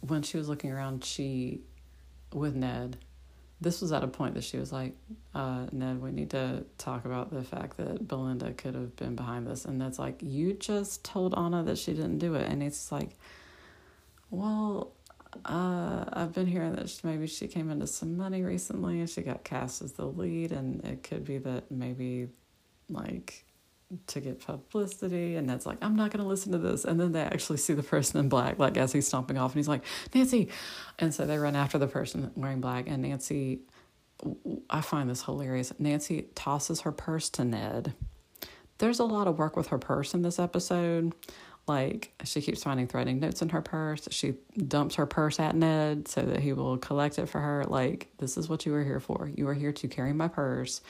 [0.01, 1.62] when she was looking around, she,
[2.32, 2.99] with Ned,
[3.61, 4.95] this was at a point that she was like,
[5.34, 9.47] uh, Ned, we need to talk about the fact that Belinda could have been behind
[9.47, 9.64] this.
[9.64, 12.51] And Ned's like, You just told Anna that she didn't do it.
[12.51, 13.16] And it's like,
[14.30, 14.93] Well,
[15.45, 19.22] uh, I've been hearing that she, maybe she came into some money recently and she
[19.22, 20.53] got cast as the lead.
[20.53, 22.28] And it could be that maybe
[22.89, 23.45] like
[24.09, 27.22] to get publicity and Ned's like, I'm not gonna listen to this and then they
[27.22, 29.84] actually see the person in black like as he's stomping off and he's like,
[30.14, 30.49] Nancy
[30.99, 33.61] and so they run after the person wearing black and Nancy
[34.70, 35.72] I find this hilarious.
[35.78, 37.95] Nancy tosses her purse to Ned.
[38.78, 41.14] There's a lot of work with her purse in this episode.
[41.66, 44.06] Like she keeps finding threatening notes in her purse.
[44.12, 47.64] She dumps her purse at Ned so that he will collect it for her.
[47.64, 49.30] Like, this is what you are here for.
[49.34, 50.80] You are here to carry my purse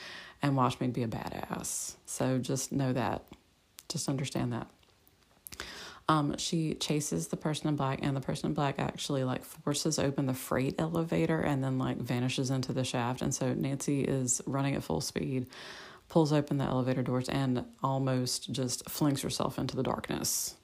[0.41, 1.95] and watch me be a badass.
[2.05, 3.23] So just know that.
[3.89, 4.67] Just understand that.
[6.09, 9.99] Um, she chases the person in black, and the person in black actually like forces
[9.99, 13.21] open the freight elevator and then like vanishes into the shaft.
[13.21, 15.47] And so Nancy is running at full speed,
[16.07, 20.55] pulls open the elevator doors, and almost just flings herself into the darkness.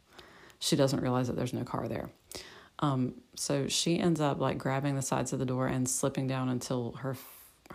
[0.64, 2.10] She doesn't realize that there's no car there.
[2.80, 6.48] Um, so she ends up like grabbing the sides of the door and slipping down
[6.48, 7.18] until her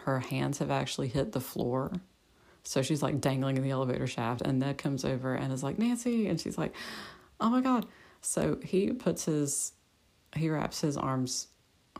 [0.04, 1.92] her hands have actually hit the floor.
[2.64, 5.78] So she's like dangling in the elevator shaft, and Ned comes over and is like,
[5.78, 6.74] Nancy, and she's like,
[7.40, 7.84] oh my God.
[8.22, 9.72] So he puts his,
[10.34, 11.48] he wraps his arms,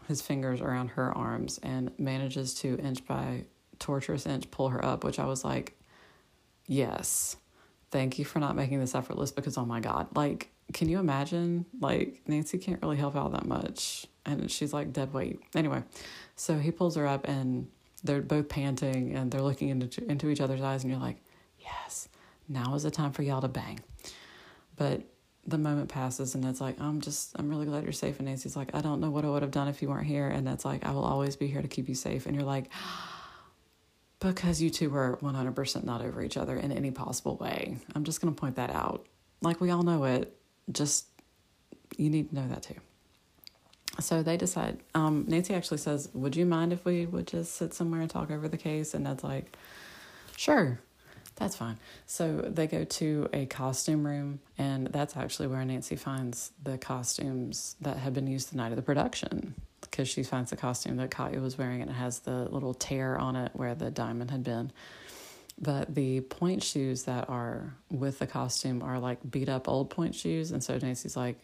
[0.07, 3.45] his fingers around her arms and manages to inch by
[3.79, 5.79] torturous inch pull her up, which I was like,
[6.67, 7.37] yes,
[7.91, 11.67] thank you for not making this effortless because oh my God, like, can you imagine?
[11.81, 14.07] Like, Nancy can't really help out that much.
[14.27, 15.41] And she's like dead weight.
[15.55, 15.83] Anyway,
[16.37, 17.69] so he pulls her up and
[18.05, 21.17] they're both panting and they're looking into into each other's eyes and you're like,
[21.59, 22.09] "Yes,
[22.49, 23.81] now is the time for y'all to bang."
[24.77, 25.03] But
[25.47, 28.55] the moment passes and it's like, "I'm just I'm really glad you're safe." And Nancy's
[28.55, 30.65] like, "I don't know what I would have done if you weren't here." And that's
[30.65, 32.71] like, "I will always be here to keep you safe." And you're like,
[34.21, 37.79] because you two were 100% not over each other in any possible way.
[37.95, 39.07] I'm just going to point that out.
[39.41, 40.38] Like we all know it,
[40.73, 41.07] just
[41.97, 42.75] you need to know that too
[44.01, 44.79] so they decide.
[44.95, 48.31] Um, Nancy actually says, "Would you mind if we would just sit somewhere and talk
[48.31, 49.57] over the case?" And Ned's like,
[50.37, 50.81] "Sure,
[51.37, 56.53] that's fine." So they go to a costume room, and that's actually where Nancy finds
[56.63, 59.55] the costumes that had been used the night of the production.
[59.81, 63.17] Because she finds the costume that Katya was wearing, and it has the little tear
[63.17, 64.73] on it where the diamond had been.
[65.61, 70.15] But the pointe shoes that are with the costume are like beat up old pointe
[70.15, 71.39] shoes, and so Nancy's like,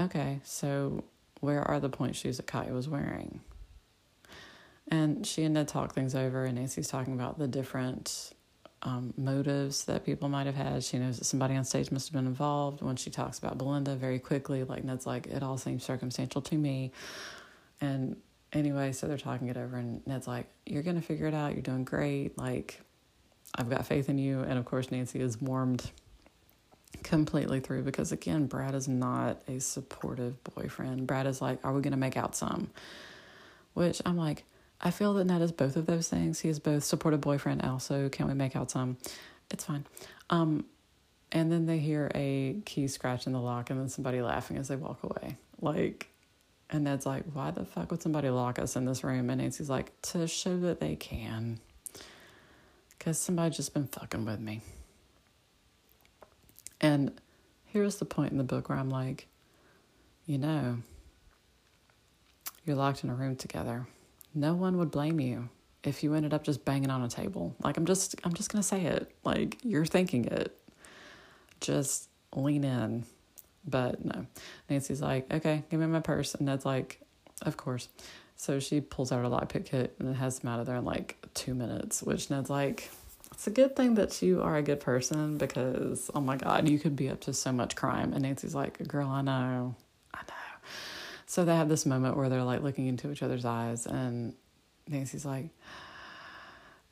[0.00, 1.04] "Okay, so."
[1.42, 3.40] where are the pointe shoes that Katya was wearing?
[4.86, 8.32] And she and Ned talk things over, and Nancy's talking about the different
[8.82, 10.84] um, motives that people might have had.
[10.84, 12.80] She knows that somebody on stage must have been involved.
[12.80, 16.54] When she talks about Belinda very quickly, like Ned's like, it all seems circumstantial to
[16.54, 16.92] me.
[17.80, 18.16] And
[18.52, 21.54] anyway, so they're talking it over, and Ned's like, You're going to figure it out.
[21.54, 22.38] You're doing great.
[22.38, 22.80] Like,
[23.54, 24.40] I've got faith in you.
[24.40, 25.90] And of course, Nancy is warmed
[27.02, 31.06] completely through because again brad is not a supportive boyfriend.
[31.06, 32.70] Brad is like are we going to make out some?
[33.74, 34.44] Which i'm like
[34.80, 36.40] i feel that ned is both of those things.
[36.40, 38.98] He is both supportive boyfriend also can we make out some?
[39.50, 39.86] It's fine.
[40.30, 40.64] Um
[41.32, 44.68] and then they hear a key scratch in the lock and then somebody laughing as
[44.68, 45.38] they walk away.
[45.60, 46.08] Like
[46.70, 49.30] and ned's like why the fuck would somebody lock us in this room?
[49.30, 51.58] And nancy's like to show that they can
[53.02, 54.60] because somebody just been fucking with me
[56.80, 57.12] and
[57.66, 59.26] here's the point in the book where I'm like,
[60.24, 60.78] you know,
[62.64, 63.88] you're locked in a room together.
[64.34, 65.48] No one would blame you
[65.82, 67.56] if you ended up just banging on a table.
[67.62, 69.10] Like I'm just I'm just going to say it.
[69.24, 70.56] Like you're thinking it.
[71.60, 73.04] Just lean in.
[73.64, 74.26] But no.
[74.68, 77.00] Nancy's like, "Okay, give me my purse." And Ned's like,
[77.42, 77.88] "Of course."
[78.42, 81.16] So she pulls out a lockpick kit and has them out of there in like
[81.34, 82.90] 2 minutes, which Ned's like,
[83.30, 86.80] it's a good thing that you are a good person because, oh my God, you
[86.80, 88.12] could be up to so much crime.
[88.12, 89.76] And Nancy's like, girl, I know.
[90.12, 90.34] I know.
[91.24, 94.34] So they have this moment where they're like looking into each other's eyes, and
[94.88, 95.50] Nancy's like,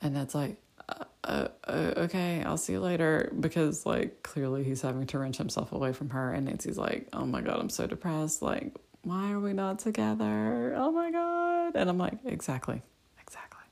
[0.01, 0.57] and Ned's like,
[0.89, 3.33] uh, uh, uh, okay, I'll see you later.
[3.41, 6.33] Because, like, clearly he's having to wrench himself away from her.
[6.33, 8.41] And Nancy's like, oh my God, I'm so depressed.
[8.41, 10.75] Like, why are we not together?
[10.77, 11.77] Oh my God.
[11.77, 12.83] And I'm like, exactly
[13.21, 13.63] exactly.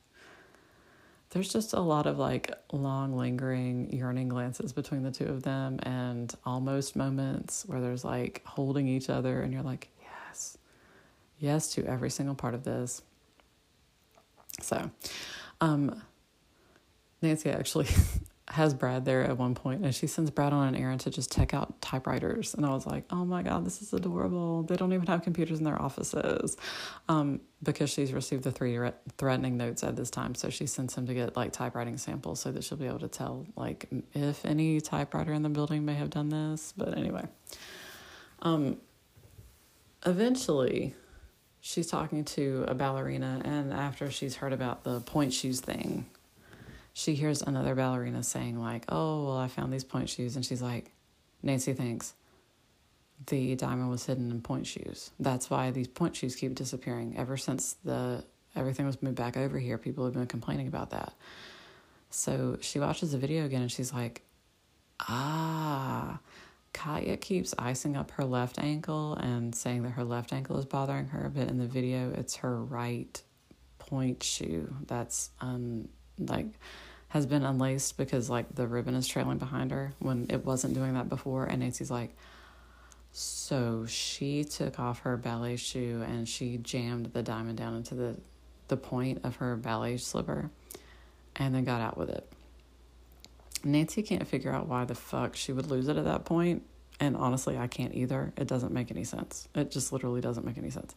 [1.31, 5.79] there's just a lot of like long, lingering, yearning glances between the two of them
[5.83, 10.57] and almost moments where there's like holding each other and you're like, yes,
[11.39, 13.01] yes to every single part of this.
[14.61, 14.89] So,
[15.61, 16.01] um,
[17.21, 17.87] Nancy actually
[18.51, 21.31] has Brad there at one point, and she sends Brad on an errand to just
[21.33, 22.55] check out typewriters.
[22.55, 24.63] And I was like, oh my God, this is adorable.
[24.63, 26.57] They don't even have computers in their offices
[27.07, 28.79] um, because she's received the three
[29.17, 30.33] threatening notes at this time.
[30.33, 33.07] So she sends him to get like typewriting samples so that she'll be able to
[33.07, 36.73] tell like if any typewriter in the building may have done this.
[36.75, 37.27] But anyway,
[38.41, 38.77] um,
[40.05, 40.95] eventually
[41.61, 46.05] she's talking to a ballerina, and after she's heard about the pointe shoes thing,
[46.99, 50.61] she hears another ballerina saying like, "Oh, well, I found these pointe shoes," and she's
[50.61, 50.91] like,
[51.41, 52.13] "Nancy thinks
[53.27, 55.11] the diamond was hidden in pointe shoes.
[55.17, 57.15] That's why these pointe shoes keep disappearing.
[57.17, 61.13] Ever since the everything was moved back over here, people have been complaining about that."
[62.09, 64.23] So she watches the video again, and she's like,
[64.99, 66.19] "Ah."
[66.71, 71.07] Katya keeps icing up her left ankle and saying that her left ankle is bothering
[71.07, 73.21] her, but in the video, it's her right
[73.79, 75.87] pointe shoe that's um
[76.19, 76.47] like
[77.09, 80.93] has been unlaced because like the ribbon is trailing behind her when it wasn't doing
[80.93, 81.45] that before.
[81.45, 82.15] And Nancy's like,
[83.11, 88.15] so she took off her ballet shoe and she jammed the diamond down into the
[88.67, 90.51] the point of her ballet slipper
[91.35, 92.31] and then got out with it.
[93.63, 96.29] Nancy can't figure out why the fuck she would lose it at that.
[97.01, 98.31] And honestly, I can't either.
[98.37, 99.47] It doesn't make any sense.
[99.55, 100.93] It just literally doesn't make any sense.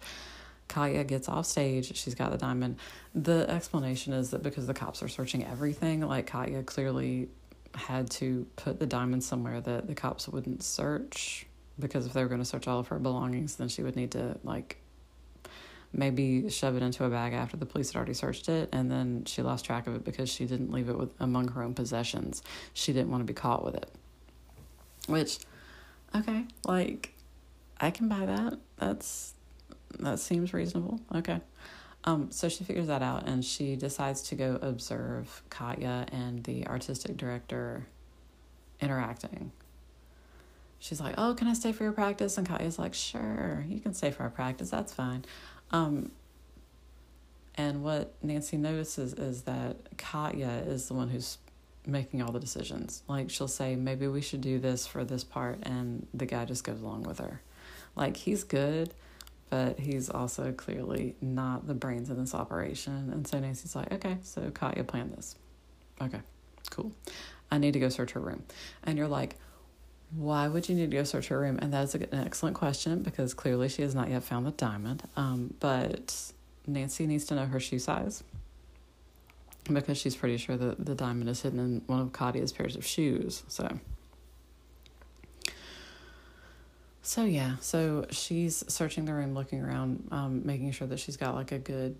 [0.68, 1.94] Katya gets off stage.
[1.96, 2.76] She's got the diamond.
[3.14, 7.28] The explanation is that because the cops are searching everything, like Katya clearly
[7.74, 11.46] had to put the diamond somewhere that the cops wouldn't search
[11.78, 14.12] because if they were going to search all of her belongings, then she would need
[14.12, 14.78] to like
[15.92, 19.24] maybe shove it into a bag after the police had already searched it and then
[19.26, 22.42] she lost track of it because she didn't leave it with among her own possessions.
[22.72, 23.90] She didn't want to be caught with it.
[25.06, 25.38] Which
[26.14, 27.14] okay, like
[27.80, 28.58] I can buy that.
[28.78, 29.34] That's
[30.00, 31.00] that seems reasonable.
[31.14, 31.40] Okay.
[32.04, 36.66] Um, so she figures that out and she decides to go observe Katya and the
[36.66, 37.86] artistic director
[38.80, 39.52] interacting.
[40.80, 42.38] She's like, Oh, can I stay for your practice?
[42.38, 44.70] And Katya's like, Sure, you can stay for our practice.
[44.70, 45.24] That's fine.
[45.70, 46.10] Um,
[47.54, 51.38] and what Nancy notices is that Katya is the one who's
[51.86, 53.02] making all the decisions.
[53.08, 56.64] Like she'll say, maybe we should do this for this part, and the guy just
[56.64, 57.42] goes along with her.
[57.96, 58.94] Like he's good,
[59.52, 63.10] but he's also clearly not the brains in this operation.
[63.12, 65.36] And so Nancy's like, okay, so Katya planned this.
[66.00, 66.20] Okay,
[66.70, 66.90] cool.
[67.50, 68.44] I need to go search her room.
[68.82, 69.36] And you're like,
[70.16, 71.58] why would you need to go search her room?
[71.60, 75.02] And that's an excellent question because clearly she has not yet found the diamond.
[75.18, 76.32] Um, but
[76.66, 78.24] Nancy needs to know her shoe size
[79.70, 82.86] because she's pretty sure that the diamond is hidden in one of Katya's pairs of
[82.86, 83.42] shoes.
[83.48, 83.80] So,
[87.02, 91.34] so yeah, so she's searching the room, looking around, um, making sure that she's got
[91.34, 91.96] like a good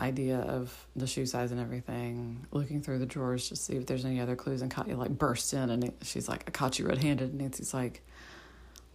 [0.00, 4.06] idea of the shoe size and everything, looking through the drawers to see if there's
[4.06, 4.62] any other clues.
[4.62, 7.30] And Katya like bursts in and she's like, I caught you red handed.
[7.30, 8.00] And Nancy's like,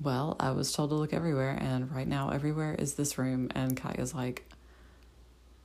[0.01, 3.49] Well, I was told to look everywhere, and right now everywhere is this room.
[3.53, 4.43] And Katya's like,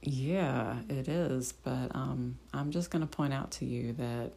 [0.02, 4.32] Yeah, it is, but um, I'm just going to point out to you that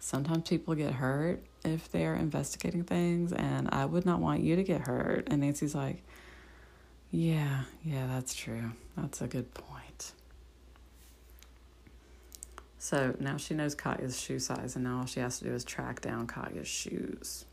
[0.00, 4.62] sometimes people get hurt if they're investigating things, and I would not want you to
[4.62, 5.28] get hurt.
[5.30, 6.02] And Nancy's like,
[7.10, 8.72] yeah, yeah, that's true.
[8.96, 10.12] That's a good point.
[12.78, 15.64] So now she knows Katya's shoe size, and now all she has to do is
[15.64, 17.46] track down Katya's shoes.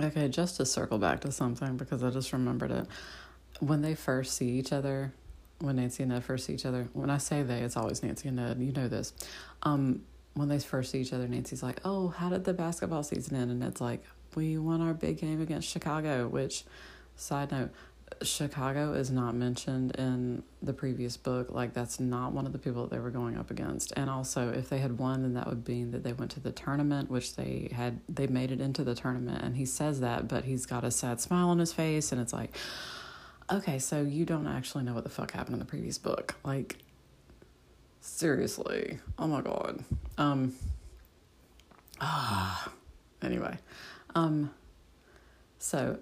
[0.00, 2.86] Okay, just to circle back to something because I just remembered it.
[3.60, 5.12] When they first see each other,
[5.60, 8.28] when Nancy and Ned first see each other, when I say they, it's always Nancy
[8.28, 8.58] and Ned.
[8.58, 9.12] You know this.
[9.62, 10.02] Um,
[10.34, 13.50] when they first see each other, Nancy's like, "Oh, how did the basketball season end?"
[13.50, 14.04] And Ned's like,
[14.34, 16.64] "We won our big game against Chicago." Which,
[17.16, 17.70] side note,
[18.22, 21.50] Chicago is not mentioned in the previous book.
[21.50, 23.92] Like that's not one of the people that they were going up against.
[23.96, 26.52] And also, if they had won, then that would mean that they went to the
[26.52, 28.00] tournament, which they had.
[28.08, 31.20] They made it into the tournament, and he says that, but he's got a sad
[31.20, 32.56] smile on his face, and it's like,
[33.50, 36.36] okay, so you don't actually know what the fuck happened in the previous book.
[36.44, 36.76] Like,
[38.00, 39.84] seriously, oh my god.
[40.18, 40.54] Um.
[42.00, 42.72] Ah.
[43.22, 43.56] Anyway,
[44.14, 44.50] um.
[45.58, 45.98] So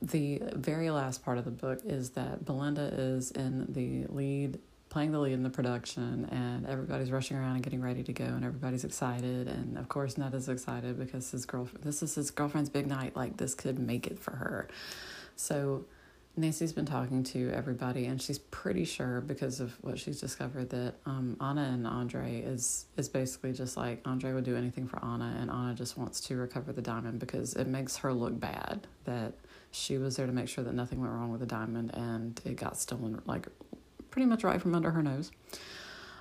[0.00, 4.58] the very last part of the book is that Belinda is in the lead,
[4.88, 8.24] playing the lead in the production, and everybody's rushing around and getting ready to go,
[8.24, 12.30] and everybody's excited, and of course Ned is excited because his girl, this is his
[12.30, 13.16] girlfriend's big night.
[13.16, 14.68] Like this could make it for her.
[15.36, 15.84] So
[16.36, 20.94] Nancy's been talking to everybody, and she's pretty sure because of what she's discovered that
[21.04, 25.36] um, Anna and Andre is is basically just like Andre would do anything for Anna,
[25.40, 29.34] and Anna just wants to recover the diamond because it makes her look bad that
[29.72, 32.56] she was there to make sure that nothing went wrong with the diamond and it
[32.56, 33.46] got stolen like
[34.10, 35.30] pretty much right from under her nose.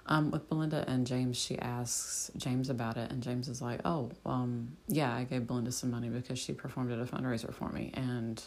[0.05, 4.10] Um, with Belinda and James, she asks James about it, and James is like, "Oh,
[4.26, 7.91] um, yeah, I gave Belinda some money because she performed at a fundraiser for me,
[7.93, 8.41] and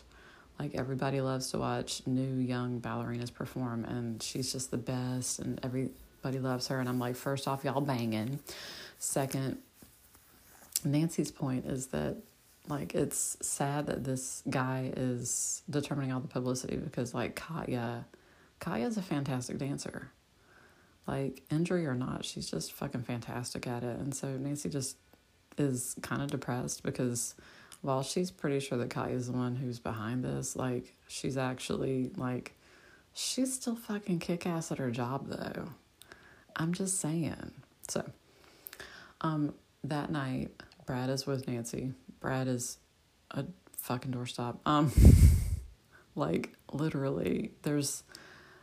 [0.62, 5.58] like everybody loves to watch new young ballerinas perform, and she's just the best, and
[5.64, 8.38] everybody loves her." And I'm like, first off, y'all banging.
[9.00, 9.58] Second,
[10.84, 12.16] Nancy's point is that
[12.68, 18.04] like it's sad that this guy is determining all the publicity because like Katya
[18.60, 20.12] Katya's a fantastic dancer.
[21.08, 23.98] Like injury or not, she's just fucking fantastic at it.
[23.98, 24.96] And so Nancy just
[25.58, 27.34] is kind of depressed because
[27.82, 32.10] while she's pretty sure that Kai is the one who's behind this, like she's actually
[32.16, 32.54] like
[33.12, 35.68] she's still fucking kick ass at her job though.
[36.56, 37.52] I'm just saying.
[37.88, 38.04] So
[39.20, 39.54] um
[39.84, 40.50] that night
[40.86, 42.78] Brad is with Nancy Brad is
[43.32, 43.44] a
[43.76, 44.58] fucking doorstop.
[44.64, 44.92] Um,
[46.14, 48.04] like literally, there's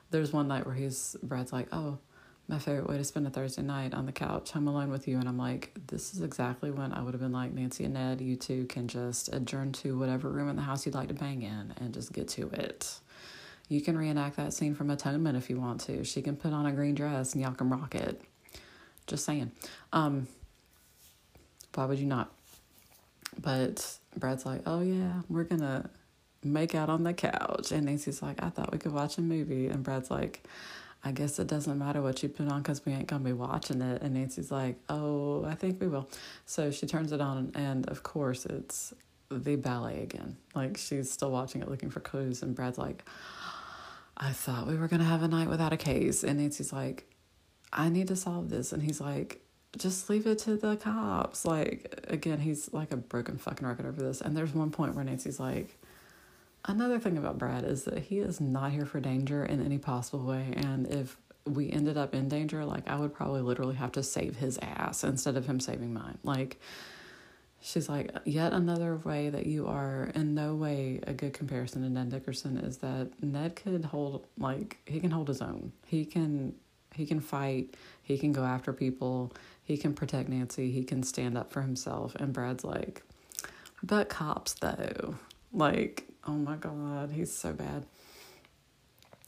[0.09, 1.99] there's one night where he's Brad's like, oh,
[2.49, 5.19] my favorite way to spend a Thursday night on the couch, home alone with you,
[5.19, 8.21] and I'm like, this is exactly when I would have been like, Nancy and Ned,
[8.21, 11.43] you two can just adjourn to whatever room in the house you'd like to bang
[11.43, 12.99] in and just get to it.
[13.67, 16.03] You can reenact that scene from Atonement if you want to.
[16.03, 18.19] She can put on a green dress and y'all can rock it.
[19.05, 19.51] Just saying.
[19.93, 20.27] Um,
[21.75, 22.31] why would you not?
[23.39, 25.87] But Brad's like, oh yeah, we're gonna
[26.43, 27.71] make out on the couch.
[27.71, 29.67] And Nancy's like, I thought we could watch a movie.
[29.67, 30.43] And Brad's like,
[31.03, 33.81] I guess it doesn't matter what you put on because we ain't gonna be watching
[33.81, 34.01] it.
[34.01, 36.09] And Nancy's like, oh, I think we will.
[36.45, 38.93] So she turns it on, and of course, it's
[39.31, 40.35] the ballet again.
[40.55, 42.43] Like she's still watching it, looking for clues.
[42.43, 43.07] And Brad's like,
[44.17, 46.23] I thought we were gonna have a night without a case.
[46.23, 47.05] And Nancy's like,
[47.71, 48.73] I need to solve this.
[48.73, 49.41] And he's like,
[49.77, 51.45] just leave it to the cops.
[51.45, 54.19] Like, again, he's like a broken fucking record over this.
[54.19, 55.77] And there's one point where Nancy's like,
[56.65, 60.25] another thing about Brad is that he is not here for danger in any possible
[60.25, 60.53] way.
[60.55, 64.37] And if we ended up in danger, like, I would probably literally have to save
[64.37, 66.17] his ass instead of him saving mine.
[66.23, 66.59] Like,
[67.61, 71.89] she's like, yet another way that you are in no way a good comparison to
[71.89, 75.71] Ned Nickerson is that Ned could hold, like, he can hold his own.
[75.85, 76.55] He can.
[76.95, 77.75] He can fight.
[78.01, 79.31] He can go after people
[79.69, 82.15] he can protect Nancy, he can stand up for himself.
[82.15, 83.03] And Brad's like,
[83.83, 85.13] but cops though.
[85.53, 87.85] Like, oh my God, he's so bad.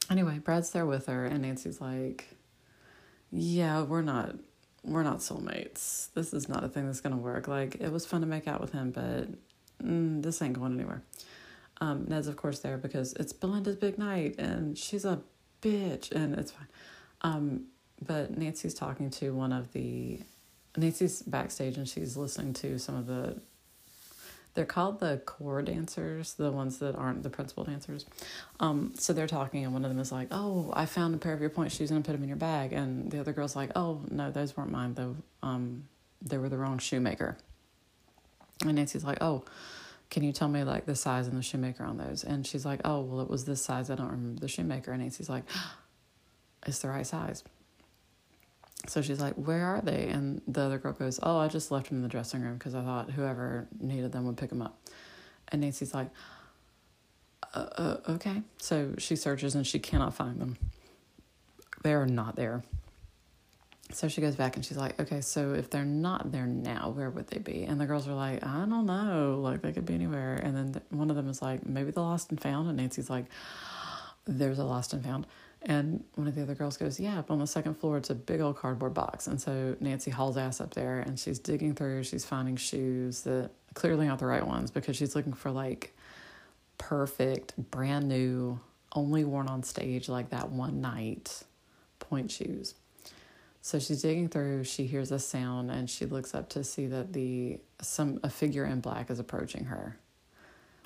[0.10, 2.38] Anyway, Brad's there with her, and Nancy's like,
[3.32, 4.36] yeah, we're not.
[4.84, 6.12] We're not soulmates.
[6.16, 7.48] This is not a thing that's gonna work.
[7.48, 9.28] Like it was fun to make out with him, but
[9.86, 11.04] mm, this ain't going anywhere.
[11.80, 15.22] Um, Ned's of course there because it's Belinda's big night, and she's a
[15.62, 16.68] bitch, and it's fine.
[17.22, 17.66] Um,
[18.04, 20.22] but Nancy's talking to one of the
[20.78, 23.40] Nancy's backstage and she's listening to some of the
[24.54, 28.06] they're called the corps dancers, the ones that aren't the principal dancers.
[28.60, 31.34] Um, so they're talking, and one of them is like, "Oh, I found a pair
[31.34, 33.56] of your pointe shoes and I put them in your bag." And the other girl's
[33.56, 34.94] like, "Oh, no, those weren't mine.
[34.96, 35.88] Though, um,
[36.22, 37.38] they were the wrong shoemaker."
[38.64, 39.46] And Nancy's like, "Oh,
[40.10, 42.82] can you tell me like the size and the shoemaker on those?" And she's like,
[42.84, 43.90] "Oh, well, it was this size.
[43.90, 45.44] I don't remember the shoemaker." And Nancy's like,
[46.68, 47.44] "It's the right size."
[48.88, 50.08] So she's like, Where are they?
[50.08, 52.76] And the other girl goes, Oh, I just left them in the dressing room because
[52.76, 54.80] I thought whoever needed them would pick them up.
[55.50, 56.10] And Nancy's like,
[57.54, 58.42] uh, uh, Okay.
[58.58, 60.58] So she searches and she cannot find them.
[61.84, 62.64] They are not there.
[63.92, 67.10] So she goes back and she's like, Okay, so if they're not there now, where
[67.10, 67.64] would they be?
[67.64, 69.40] And the girls are like, I don't know.
[69.42, 70.36] Like, they could be anywhere.
[70.36, 72.68] And then one of them is like, Maybe the lost and found.
[72.68, 73.26] And Nancy's like,
[74.26, 75.28] There's a lost and found.
[75.64, 78.16] And one of the other girls goes, Yeah, up on the second floor, it's a
[78.16, 79.28] big old cardboard box.
[79.28, 83.52] And so Nancy hauls ass up there and she's digging through, she's finding shoes that
[83.74, 85.96] clearly aren't the right ones because she's looking for like
[86.78, 88.60] perfect, brand new,
[88.96, 91.44] only worn on stage like that one night
[92.00, 92.74] pointe shoes.
[93.62, 97.14] So she's digging through, she hears a sound and she looks up to see that
[97.14, 99.98] the some a figure in black is approaching her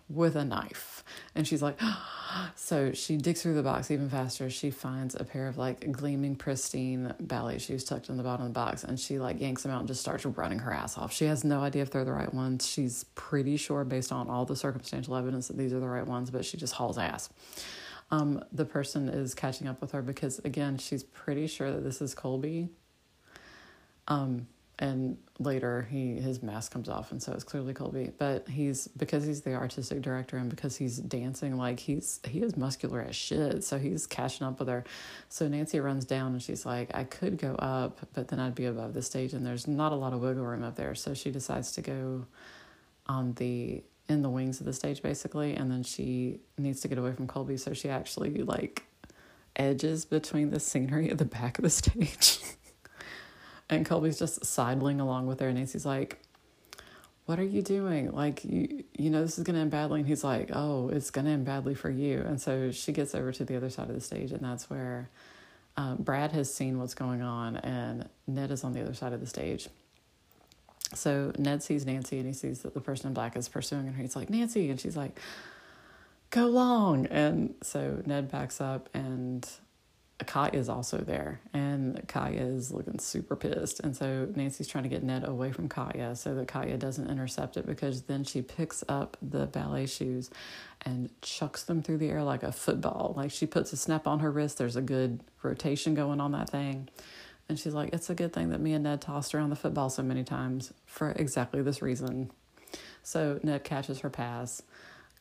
[0.10, 1.04] with a knife.
[1.34, 1.80] And she's like,
[2.56, 4.50] so she digs through the box even faster.
[4.50, 8.54] She finds a pair of like gleaming, pristine ballet shoes tucked in the bottom of
[8.54, 8.84] the box.
[8.84, 11.12] And she like yanks them out and just starts running her ass off.
[11.12, 12.68] She has no idea if they're the right ones.
[12.68, 16.30] She's pretty sure, based on all the circumstantial evidence, that these are the right ones,
[16.30, 17.30] but she just hauls ass.
[18.12, 22.02] Um, the person is catching up with her because, again, she's pretty sure that this
[22.02, 22.70] is Colby.
[24.08, 24.48] Um,
[24.80, 28.12] and later he his mask comes off and so it's clearly colby.
[28.18, 32.58] But he's because he's the artistic director and because he's dancing like he's he is
[32.58, 34.84] muscular as shit so he's catching up with her.
[35.30, 38.66] So nancy runs down and she's like i could go up but then i'd be
[38.66, 40.96] above the stage and there's not a lot of wiggle room up there.
[40.96, 42.26] So she decides to go
[43.08, 46.98] on the in the wings of the stage basically and then she needs to get
[46.98, 48.84] away from colby so she actually like
[49.56, 52.40] edges between the scenery at the back of the stage
[53.70, 56.20] And Colby's just sidling along with her, and Nancy's like,
[57.26, 58.12] what are you doing?
[58.12, 60.02] Like, you, you know, this is going to end badly.
[60.02, 62.22] And he's like, oh, it's going to end badly for you.
[62.22, 65.10] And so she gets over to the other side of the stage, and that's where
[65.76, 69.20] um, Brad has seen what's going on, and Ned is on the other side of
[69.20, 69.68] the stage.
[70.94, 74.02] So Ned sees Nancy, and he sees that the person in black is pursuing her.
[74.02, 74.70] He's like, Nancy.
[74.70, 75.20] And she's like,
[76.30, 77.08] go long.
[77.08, 79.50] And so Ned backs up, and
[80.24, 83.82] Katya is also there, and Katya is looking super pissed.
[83.82, 87.58] And so Nancy's trying to get Ned away from Katya so that Katya doesn't intercept
[87.58, 90.30] it because then she picks up the ballet shoes
[90.84, 93.14] and chucks them through the air like a football.
[93.18, 96.50] Like she puts a snap on her wrist, there's a good rotation going on that
[96.50, 96.88] thing.
[97.50, 99.90] And she's like, It's a good thing that me and Ned tossed around the football
[99.90, 102.32] so many times for exactly this reason.
[103.04, 104.62] So Ned catches her pass.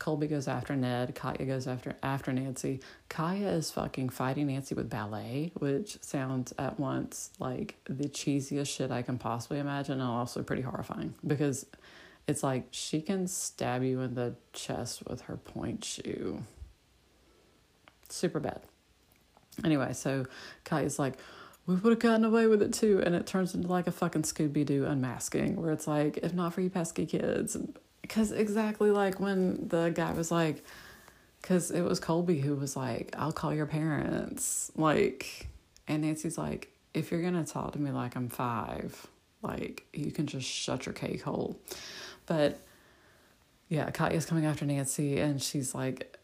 [0.04, 1.14] Colby goes after Ned.
[1.14, 2.80] Katya goes after after Nancy.
[3.08, 8.90] Katya is fucking fighting Nancy with ballet, which sounds at once like the cheesiest shit
[8.90, 11.64] I can possibly imagine, and also pretty horrifying because
[12.28, 16.42] it's like she can stab you in the chest with her pointe shoe.
[18.10, 18.60] Super bad.
[19.64, 20.26] Anyway, so
[20.64, 21.14] Katya's like,
[21.64, 23.02] we would have gotten away with it too.
[23.06, 26.52] And it turns into like a fucking Scooby Doo unmasking where it's like, if not
[26.52, 27.56] for you pesky kids,
[28.04, 30.62] Because exactly like when the guy was like,
[31.40, 34.70] because it was Colby who was like, I'll call your parents.
[34.76, 35.48] Like,
[35.88, 39.06] and Nancy's like, if you're going to talk to me like I'm five,
[39.40, 41.58] like, you can just shut your cake hole.
[42.26, 42.60] But
[43.70, 46.18] yeah, Katya's coming after Nancy and she's like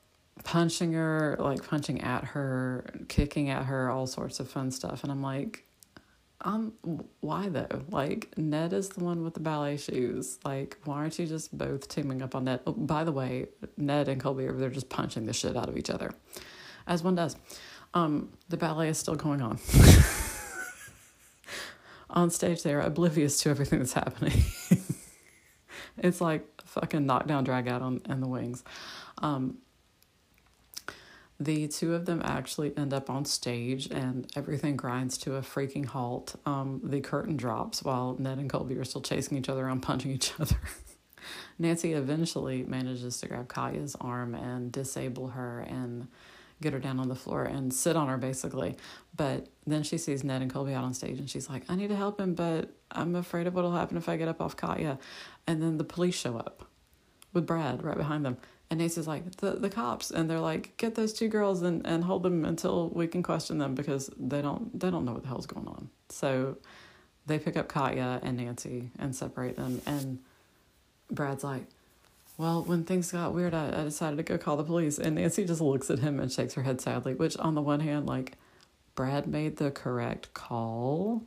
[0.45, 5.03] punching her, like punching at her, kicking at her, all sorts of fun stuff.
[5.03, 5.65] And I'm like,
[6.43, 6.73] um,
[7.21, 7.83] why though?
[7.91, 10.39] Like Ned is the one with the ballet shoes.
[10.45, 12.61] Like, why aren't you just both teaming up on Ned?
[12.67, 15.77] Oh, by the way, Ned and Colby are they're just punching the shit out of
[15.77, 16.13] each other,
[16.87, 17.37] as one does.
[17.93, 19.59] Um, the ballet is still going on.
[22.11, 24.45] on stage, they are oblivious to everything that's happening.
[25.99, 28.65] it's like fucking knockdown, drag out on in the wings.
[29.19, 29.59] Um,
[31.41, 35.87] the two of them actually end up on stage and everything grinds to a freaking
[35.87, 36.37] halt.
[36.45, 40.11] Um, the curtain drops while Ned and Colby are still chasing each other around, punching
[40.11, 40.57] each other.
[41.59, 46.09] Nancy eventually manages to grab Katya's arm and disable her and
[46.61, 48.77] get her down on the floor and sit on her basically.
[49.17, 51.89] But then she sees Ned and Colby out on stage and she's like, I need
[51.89, 54.99] to help him, but I'm afraid of what'll happen if I get up off Katya.
[55.47, 56.67] And then the police show up
[57.33, 58.37] with Brad right behind them.
[58.71, 60.13] And Nancy's like, the, the cops.
[60.13, 63.59] And they're like, get those two girls and, and hold them until we can question
[63.59, 65.91] them because they don't they don't know what the hell's going on.
[66.09, 66.57] So
[67.27, 69.83] they pick up Katya and Nancy and separate them.
[69.87, 70.21] And
[71.11, 71.67] Brad's like,
[72.39, 74.99] well, when things got weird, I, I decided to go call the police.
[74.99, 77.81] And Nancy just looks at him and shakes her head sadly, which on the one
[77.81, 78.35] hand, like,
[78.95, 81.23] Brad made the correct call.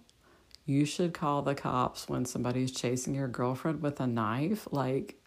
[0.66, 4.68] You should call the cops when somebody's chasing your girlfriend with a knife.
[4.72, 5.23] Like,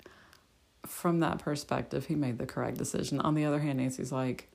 [0.86, 3.20] from that perspective, he made the correct decision.
[3.20, 4.48] On the other hand, Nancy's like,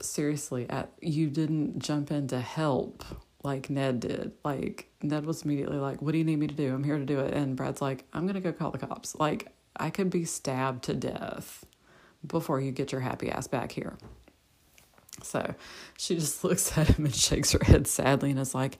[0.00, 3.04] seriously, at you didn't jump in to help
[3.42, 4.32] like Ned did.
[4.44, 6.74] Like Ned was immediately like, "What do you need me to do?
[6.74, 9.14] I'm here to do it." And Brad's like, "I'm gonna go call the cops.
[9.16, 11.64] Like I could be stabbed to death
[12.26, 13.96] before you get your happy ass back here."
[15.22, 15.54] So
[15.96, 18.78] she just looks at him and shakes her head sadly and is like,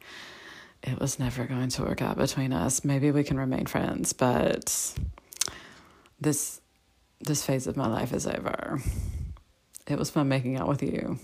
[0.83, 2.85] "It was never going to work out between us.
[2.85, 4.95] Maybe we can remain friends, but."
[6.21, 6.61] This
[7.21, 8.81] this phase of my life is over.
[9.87, 11.19] It was fun making out with you.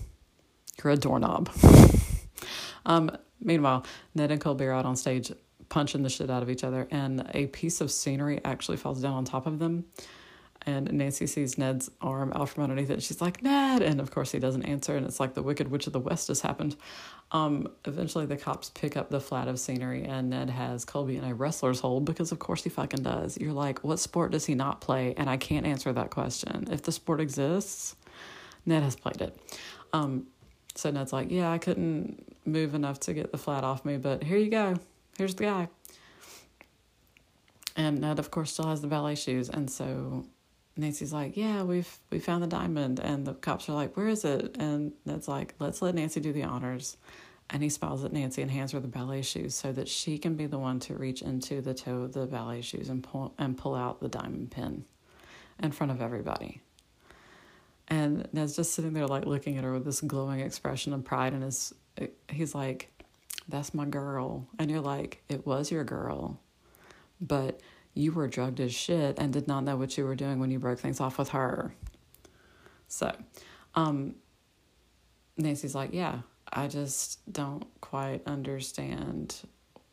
[0.83, 1.49] You're a doorknob.
[2.85, 5.31] um, meanwhile, Ned and Colby are out on stage
[5.69, 9.13] punching the shit out of each other, and a piece of scenery actually falls down
[9.13, 9.85] on top of them
[10.63, 13.03] and Nancy sees Ned's arm out from underneath it.
[13.03, 13.81] She's like, Ned!
[13.81, 14.95] And of course, he doesn't answer.
[14.95, 16.75] And it's like the Wicked Witch of the West has happened.
[17.31, 21.23] Um, eventually, the cops pick up the flat of scenery, and Ned has Colby in
[21.23, 23.37] a wrestler's hold because, of course, he fucking does.
[23.39, 25.13] You're like, what sport does he not play?
[25.17, 26.67] And I can't answer that question.
[26.71, 27.95] If the sport exists,
[28.65, 29.37] Ned has played it.
[29.93, 30.27] Um,
[30.75, 34.23] so Ned's like, yeah, I couldn't move enough to get the flat off me, but
[34.23, 34.75] here you go.
[35.17, 35.69] Here's the guy.
[37.75, 39.49] And Ned, of course, still has the ballet shoes.
[39.49, 40.25] And so
[40.77, 44.25] Nancy's like, "Yeah, we've we found the diamond," and the cops are like, "Where is
[44.25, 46.97] it?" And Ned's like, "Let's let Nancy do the honors."
[47.49, 50.35] And he smiles at Nancy and hands her the ballet shoes so that she can
[50.35, 53.57] be the one to reach into the toe of the ballet shoes and pull and
[53.57, 54.85] pull out the diamond pin
[55.61, 56.61] in front of everybody.
[57.87, 61.33] And Ned's just sitting there like looking at her with this glowing expression of pride
[61.33, 61.73] and his
[62.29, 62.91] he's like,
[63.47, 64.47] That's my girl.
[64.57, 66.39] And you're like, It was your girl.
[67.21, 67.61] But
[67.95, 70.59] you were drugged as shit and did not know what you were doing when you
[70.59, 71.73] broke things off with her.
[72.87, 73.15] So,
[73.73, 74.15] um,
[75.37, 76.19] Nancy's like, yeah,
[76.51, 79.35] I just don't quite understand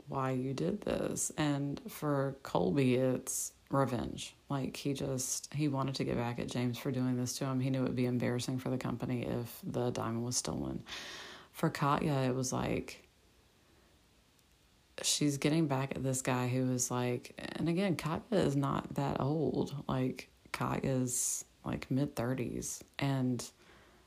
[0.08, 1.32] why you did this.
[1.38, 4.34] And for Colby, it's revenge.
[4.50, 7.60] Like he just he wanted to get back at James for doing this to him.
[7.60, 10.82] He knew it would be embarrassing for the company if the diamond was stolen.
[11.52, 13.08] For Katya, it was like
[15.02, 19.20] she's getting back at this guy who is like, and again, Katya is not that
[19.20, 19.74] old.
[19.88, 22.80] Like, Katya is like mid 30s.
[22.98, 23.44] And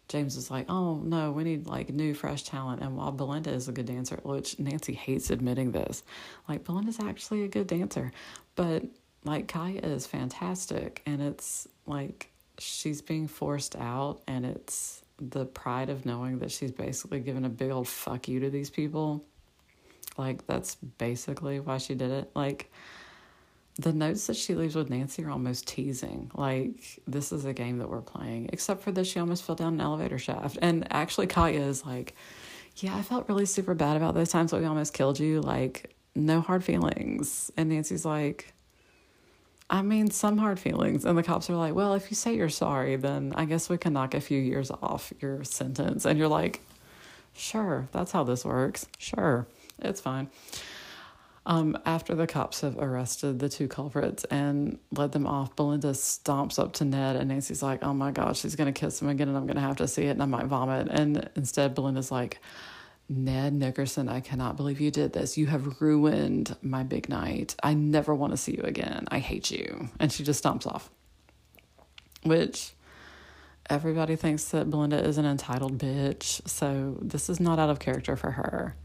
[0.07, 2.81] James is like, oh no, we need like new, fresh talent.
[2.81, 6.03] And while Belinda is a good dancer, which Nancy hates admitting this,
[6.47, 8.11] like, Belinda's actually a good dancer.
[8.55, 8.83] But
[9.23, 11.01] like, Katya is fantastic.
[11.05, 12.29] And it's like,
[12.59, 17.49] she's being forced out, and it's the pride of knowing that she's basically given a
[17.49, 19.25] big old fuck you to these people
[20.17, 22.31] like that's basically why she did it.
[22.35, 22.71] Like
[23.77, 26.31] the notes that she leaves with Nancy are almost teasing.
[26.33, 28.49] Like this is a game that we're playing.
[28.53, 30.57] Except for this, she almost fell down an elevator shaft.
[30.61, 32.15] And actually, Katya is like,
[32.77, 35.41] "Yeah, I felt really super bad about those times that we almost killed you.
[35.41, 38.53] Like no hard feelings." And Nancy's like.
[39.67, 41.05] I mean, some hard feelings.
[41.05, 43.79] And the cops are like, well, if you say you're sorry, then I guess we
[43.79, 46.05] can knock a few years off your sentence.
[46.05, 46.61] And you're like,
[47.33, 48.85] sure, that's how this works.
[48.99, 49.47] Sure.
[49.79, 50.29] It's fine.
[51.47, 56.57] Um, after the cops have arrested the two culprits and led them off, Belinda stomps
[56.57, 59.37] up to Ned, and Nancy's like, "Oh my God, she's gonna kiss him again, and
[59.37, 62.39] I'm gonna have to see it, and I might vomit." And instead, Belinda's like,
[63.07, 65.37] "Ned Nickerson, I cannot believe you did this.
[65.37, 67.55] You have ruined my big night.
[67.61, 69.05] I never want to see you again.
[69.11, 70.89] I hate you." And she just stomps off.
[72.23, 72.73] Which
[73.69, 78.15] everybody thinks that Belinda is an entitled bitch, so this is not out of character
[78.15, 78.75] for her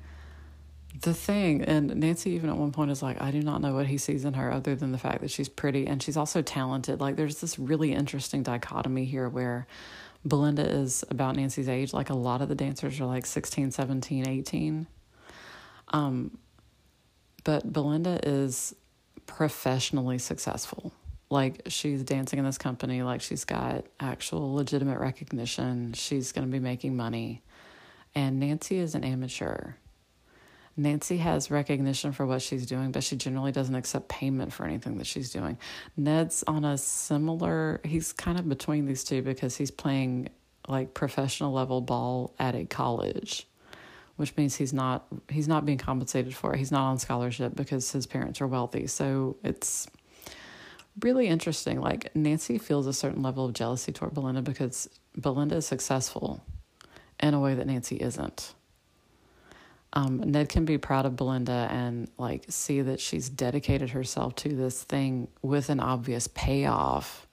[1.02, 3.86] the thing, and Nancy even at one point is like, I do not know what
[3.86, 7.00] he sees in her other than the fact that she's pretty and she's also talented.
[7.00, 9.66] Like, there's this really interesting dichotomy here where
[10.24, 11.92] Belinda is about Nancy's age.
[11.94, 14.86] Like, a lot of the dancers are like 16, 17, 18.
[15.92, 16.38] Um,
[17.44, 18.74] but Belinda is
[19.26, 20.92] professionally successful.
[21.30, 25.92] Like, she's dancing in this company, like, she's got actual legitimate recognition.
[25.94, 27.42] She's going to be making money.
[28.14, 29.74] And Nancy is an amateur
[30.76, 34.98] Nancy has recognition for what she's doing, but she generally doesn't accept payment for anything
[34.98, 35.58] that she's doing.
[35.96, 40.28] Ned's on a similar, he's kind of between these two because he's playing
[40.68, 43.46] like professional level ball at a college,
[44.16, 46.58] which means he's not he's not being compensated for it.
[46.58, 48.86] He's not on scholarship because his parents are wealthy.
[48.86, 49.88] So it's
[51.00, 51.80] really interesting.
[51.80, 56.42] Like Nancy feels a certain level of jealousy toward Belinda because Belinda is successful
[57.18, 58.54] in a way that Nancy isn't
[59.92, 64.50] um, Ned can be proud of Belinda and like see that she's dedicated herself to
[64.50, 67.26] this thing with an obvious payoff,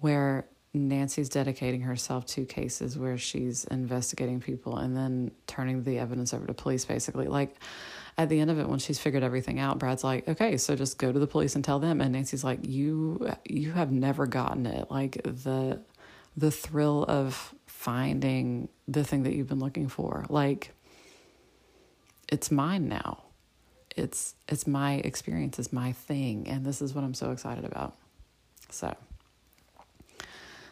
[0.00, 6.32] where Nancy's dedicating herself to cases where she's investigating people and then turning the evidence
[6.34, 7.26] over to police, basically.
[7.26, 7.56] Like
[8.18, 10.98] at the end of it, when she's figured everything out, Brad's like, "Okay, so just
[10.98, 14.66] go to the police and tell them." And Nancy's like, "You, you have never gotten
[14.66, 14.90] it.
[14.90, 15.80] Like the,
[16.36, 20.74] the thrill of finding the thing that you've been looking for, like."
[22.32, 23.18] It's mine now.
[23.94, 27.94] It's it's my experience, it's my thing, and this is what I'm so excited about.
[28.70, 28.96] So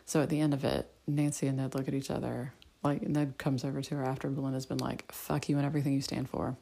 [0.07, 2.55] so at the end of it, Nancy and Ned look at each other.
[2.83, 6.01] Like Ned comes over to her after Belinda's been like, fuck you and everything you
[6.01, 6.57] stand for.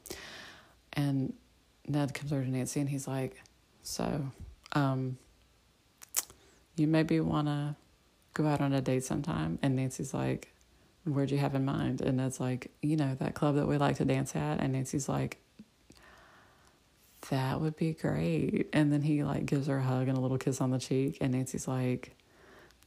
[0.91, 1.33] And
[1.87, 3.41] Ned comes over to Nancy and he's like,
[3.81, 4.29] So,
[4.73, 5.17] um,
[6.75, 7.77] you maybe wanna
[8.33, 9.59] go out on a date sometime?
[9.61, 10.53] And Nancy's like,
[11.05, 12.01] where'd you have in mind?
[12.01, 14.59] And it's like, you know, that club that we like to dance at.
[14.59, 15.39] And Nancy's like,
[17.29, 18.69] that would be great.
[18.73, 21.17] And then he like gives her a hug and a little kiss on the cheek.
[21.21, 22.15] And Nancy's like,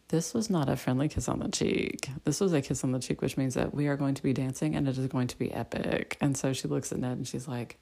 [0.09, 2.09] this was not a friendly kiss on the cheek.
[2.25, 4.33] This was a kiss on the cheek, which means that we are going to be
[4.33, 6.19] dancing and it is going to be epic.
[6.21, 7.79] And so she looks at Ned and she's like,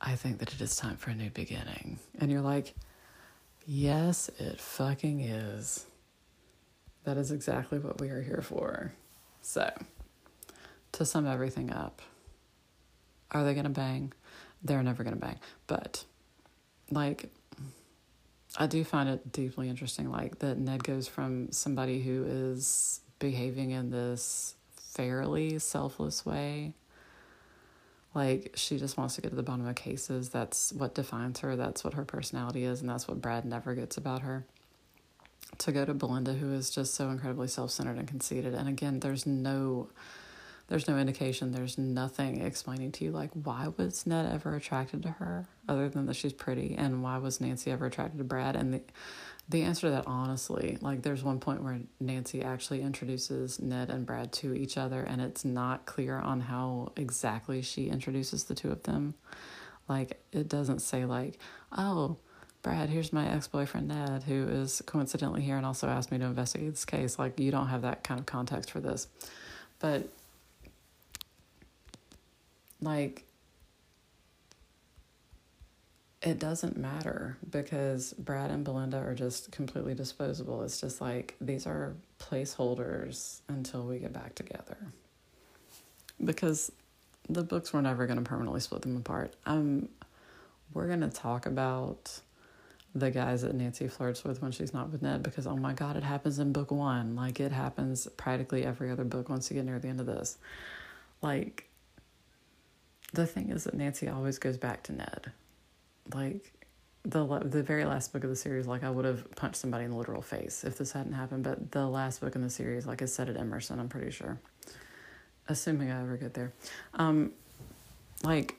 [0.00, 1.98] I think that it is time for a new beginning.
[2.20, 2.74] And you're like,
[3.66, 5.86] yes, it fucking is.
[7.04, 8.92] That is exactly what we are here for.
[9.46, 9.72] So,
[10.90, 12.02] to sum everything up,
[13.30, 14.12] are they going to bang?
[14.64, 15.38] They're never going to bang.
[15.68, 16.04] But,
[16.90, 17.30] like,
[18.56, 23.70] I do find it deeply interesting, like, that Ned goes from somebody who is behaving
[23.70, 26.74] in this fairly selfless way.
[28.14, 30.28] Like, she just wants to get to the bottom of cases.
[30.28, 31.54] That's what defines her.
[31.54, 32.80] That's what her personality is.
[32.80, 34.44] And that's what Brad never gets about her
[35.58, 38.54] to go to Belinda, who is just so incredibly self centered and conceited.
[38.54, 39.88] And again, there's no
[40.68, 45.10] there's no indication, there's nothing explaining to you like why was Ned ever attracted to
[45.10, 48.56] her other than that she's pretty and why was Nancy ever attracted to Brad?
[48.56, 48.82] And the
[49.48, 54.04] the answer to that honestly, like there's one point where Nancy actually introduces Ned and
[54.04, 58.72] Brad to each other and it's not clear on how exactly she introduces the two
[58.72, 59.14] of them.
[59.88, 61.38] Like it doesn't say like,
[61.70, 62.16] oh,
[62.66, 66.24] Brad, here's my ex boyfriend Ned, who is coincidentally here and also asked me to
[66.24, 67.16] investigate this case.
[67.16, 69.06] Like, you don't have that kind of context for this.
[69.78, 70.08] But,
[72.82, 73.22] like,
[76.20, 80.64] it doesn't matter because Brad and Belinda are just completely disposable.
[80.64, 84.76] It's just like these are placeholders until we get back together.
[86.24, 86.72] Because
[87.28, 89.34] the books were never going to permanently split them apart.
[89.46, 89.88] Um,
[90.74, 92.22] we're going to talk about
[92.96, 95.96] the guys that Nancy flirts with when she's not with Ned because oh my god,
[95.96, 97.14] it happens in book one.
[97.14, 100.38] Like it happens practically every other book once you get near the end of this.
[101.20, 101.68] Like
[103.12, 105.30] the thing is that Nancy always goes back to Ned.
[106.14, 106.52] Like
[107.04, 109.90] the the very last book of the series, like I would have punched somebody in
[109.90, 111.44] the literal face if this hadn't happened.
[111.44, 114.40] But the last book in the series, like is set at Emerson, I'm pretty sure.
[115.48, 116.54] Assuming I ever get there,
[116.94, 117.32] um,
[118.24, 118.56] like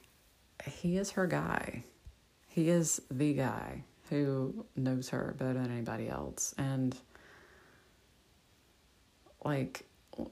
[0.64, 1.84] he is her guy.
[2.48, 6.53] He is the guy who knows her better than anybody else.
[6.58, 6.95] And
[9.43, 9.86] like,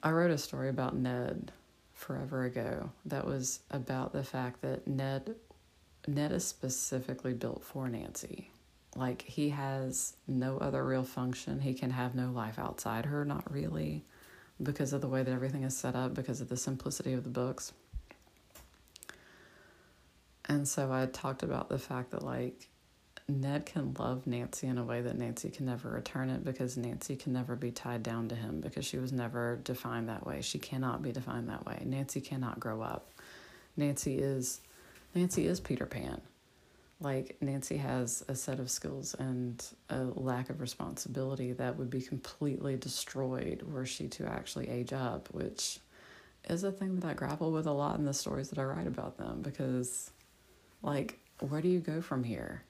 [0.04, 1.52] I wrote a story about Ned
[1.94, 5.36] forever ago that was about the fact that Ned
[6.08, 8.52] Ned is specifically built for Nancy.
[8.96, 11.60] Like he has no other real function.
[11.60, 14.04] He can have no life outside her, not really,
[14.62, 17.30] because of the way that everything is set up, because of the simplicity of the
[17.30, 17.74] books.
[20.48, 22.70] And so I talked about the fact that like
[23.28, 27.16] Ned can love Nancy in a way that Nancy can never return it because Nancy
[27.16, 30.42] can never be tied down to him because she was never defined that way.
[30.42, 31.82] She cannot be defined that way.
[31.86, 33.12] Nancy cannot grow up.
[33.78, 34.62] Nancy is
[35.16, 36.22] Nancy is Peter Pan.
[37.00, 42.02] Like Nancy has a set of skills and a lack of responsibility that would be
[42.02, 45.80] completely destroyed were she to actually age up, which
[46.48, 48.88] is a thing that I grapple with a lot in the stories that I write
[48.88, 50.12] about them because
[50.84, 52.64] like where do you go from here?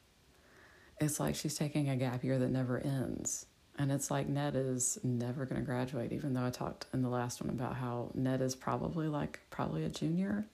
[0.99, 3.45] It's like she's taking a gap year that never ends.
[3.77, 7.09] And it's like Ned is never going to graduate, even though I talked in the
[7.09, 10.47] last one about how Ned is probably like probably a junior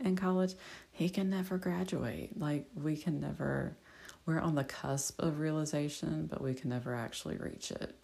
[0.00, 0.54] in college.
[0.90, 2.38] He can never graduate.
[2.38, 3.76] Like, we can never,
[4.24, 7.94] we're on the cusp of realization, but we can never actually reach it.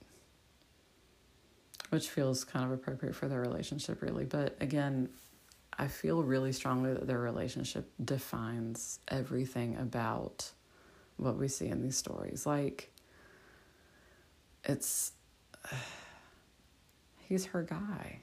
[1.89, 4.27] Which feels kind of appropriate for their relationship, really.
[4.27, 5.09] But again,
[5.79, 10.53] I feel really strongly that their relationship defines everything about
[11.21, 12.47] what we see in these stories.
[12.47, 12.93] Like,
[14.65, 15.13] it's,
[17.29, 18.21] he's her guy.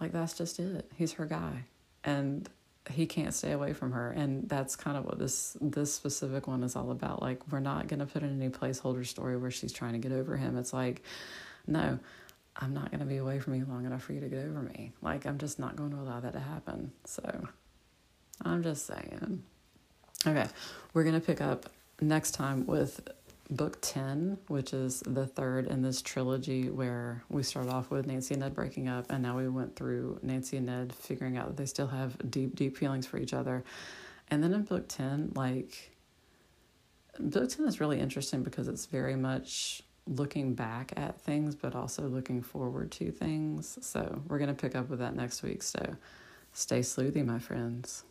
[0.00, 0.90] Like, that's just it.
[0.96, 1.64] He's her guy.
[2.04, 2.48] And
[2.90, 6.62] he can't stay away from her and that's kind of what this this specific one
[6.62, 9.72] is all about like we're not going to put in any placeholder story where she's
[9.72, 11.02] trying to get over him it's like
[11.66, 11.98] no
[12.56, 14.62] i'm not going to be away from you long enough for you to get over
[14.62, 17.46] me like i'm just not going to allow that to happen so
[18.42, 19.42] i'm just saying
[20.24, 20.46] Okay,
[20.94, 21.68] we're going to pick up
[22.00, 23.00] next time with
[23.50, 28.34] book 10, which is the third in this trilogy where we start off with Nancy
[28.34, 31.56] and Ned breaking up, and now we went through Nancy and Ned figuring out that
[31.56, 33.64] they still have deep, deep feelings for each other.
[34.28, 35.90] And then in book 10, like,
[37.18, 42.02] book 10 is really interesting because it's very much looking back at things, but also
[42.02, 43.76] looking forward to things.
[43.80, 45.64] So we're going to pick up with that next week.
[45.64, 45.96] So
[46.52, 48.04] stay sleuthy, my friends.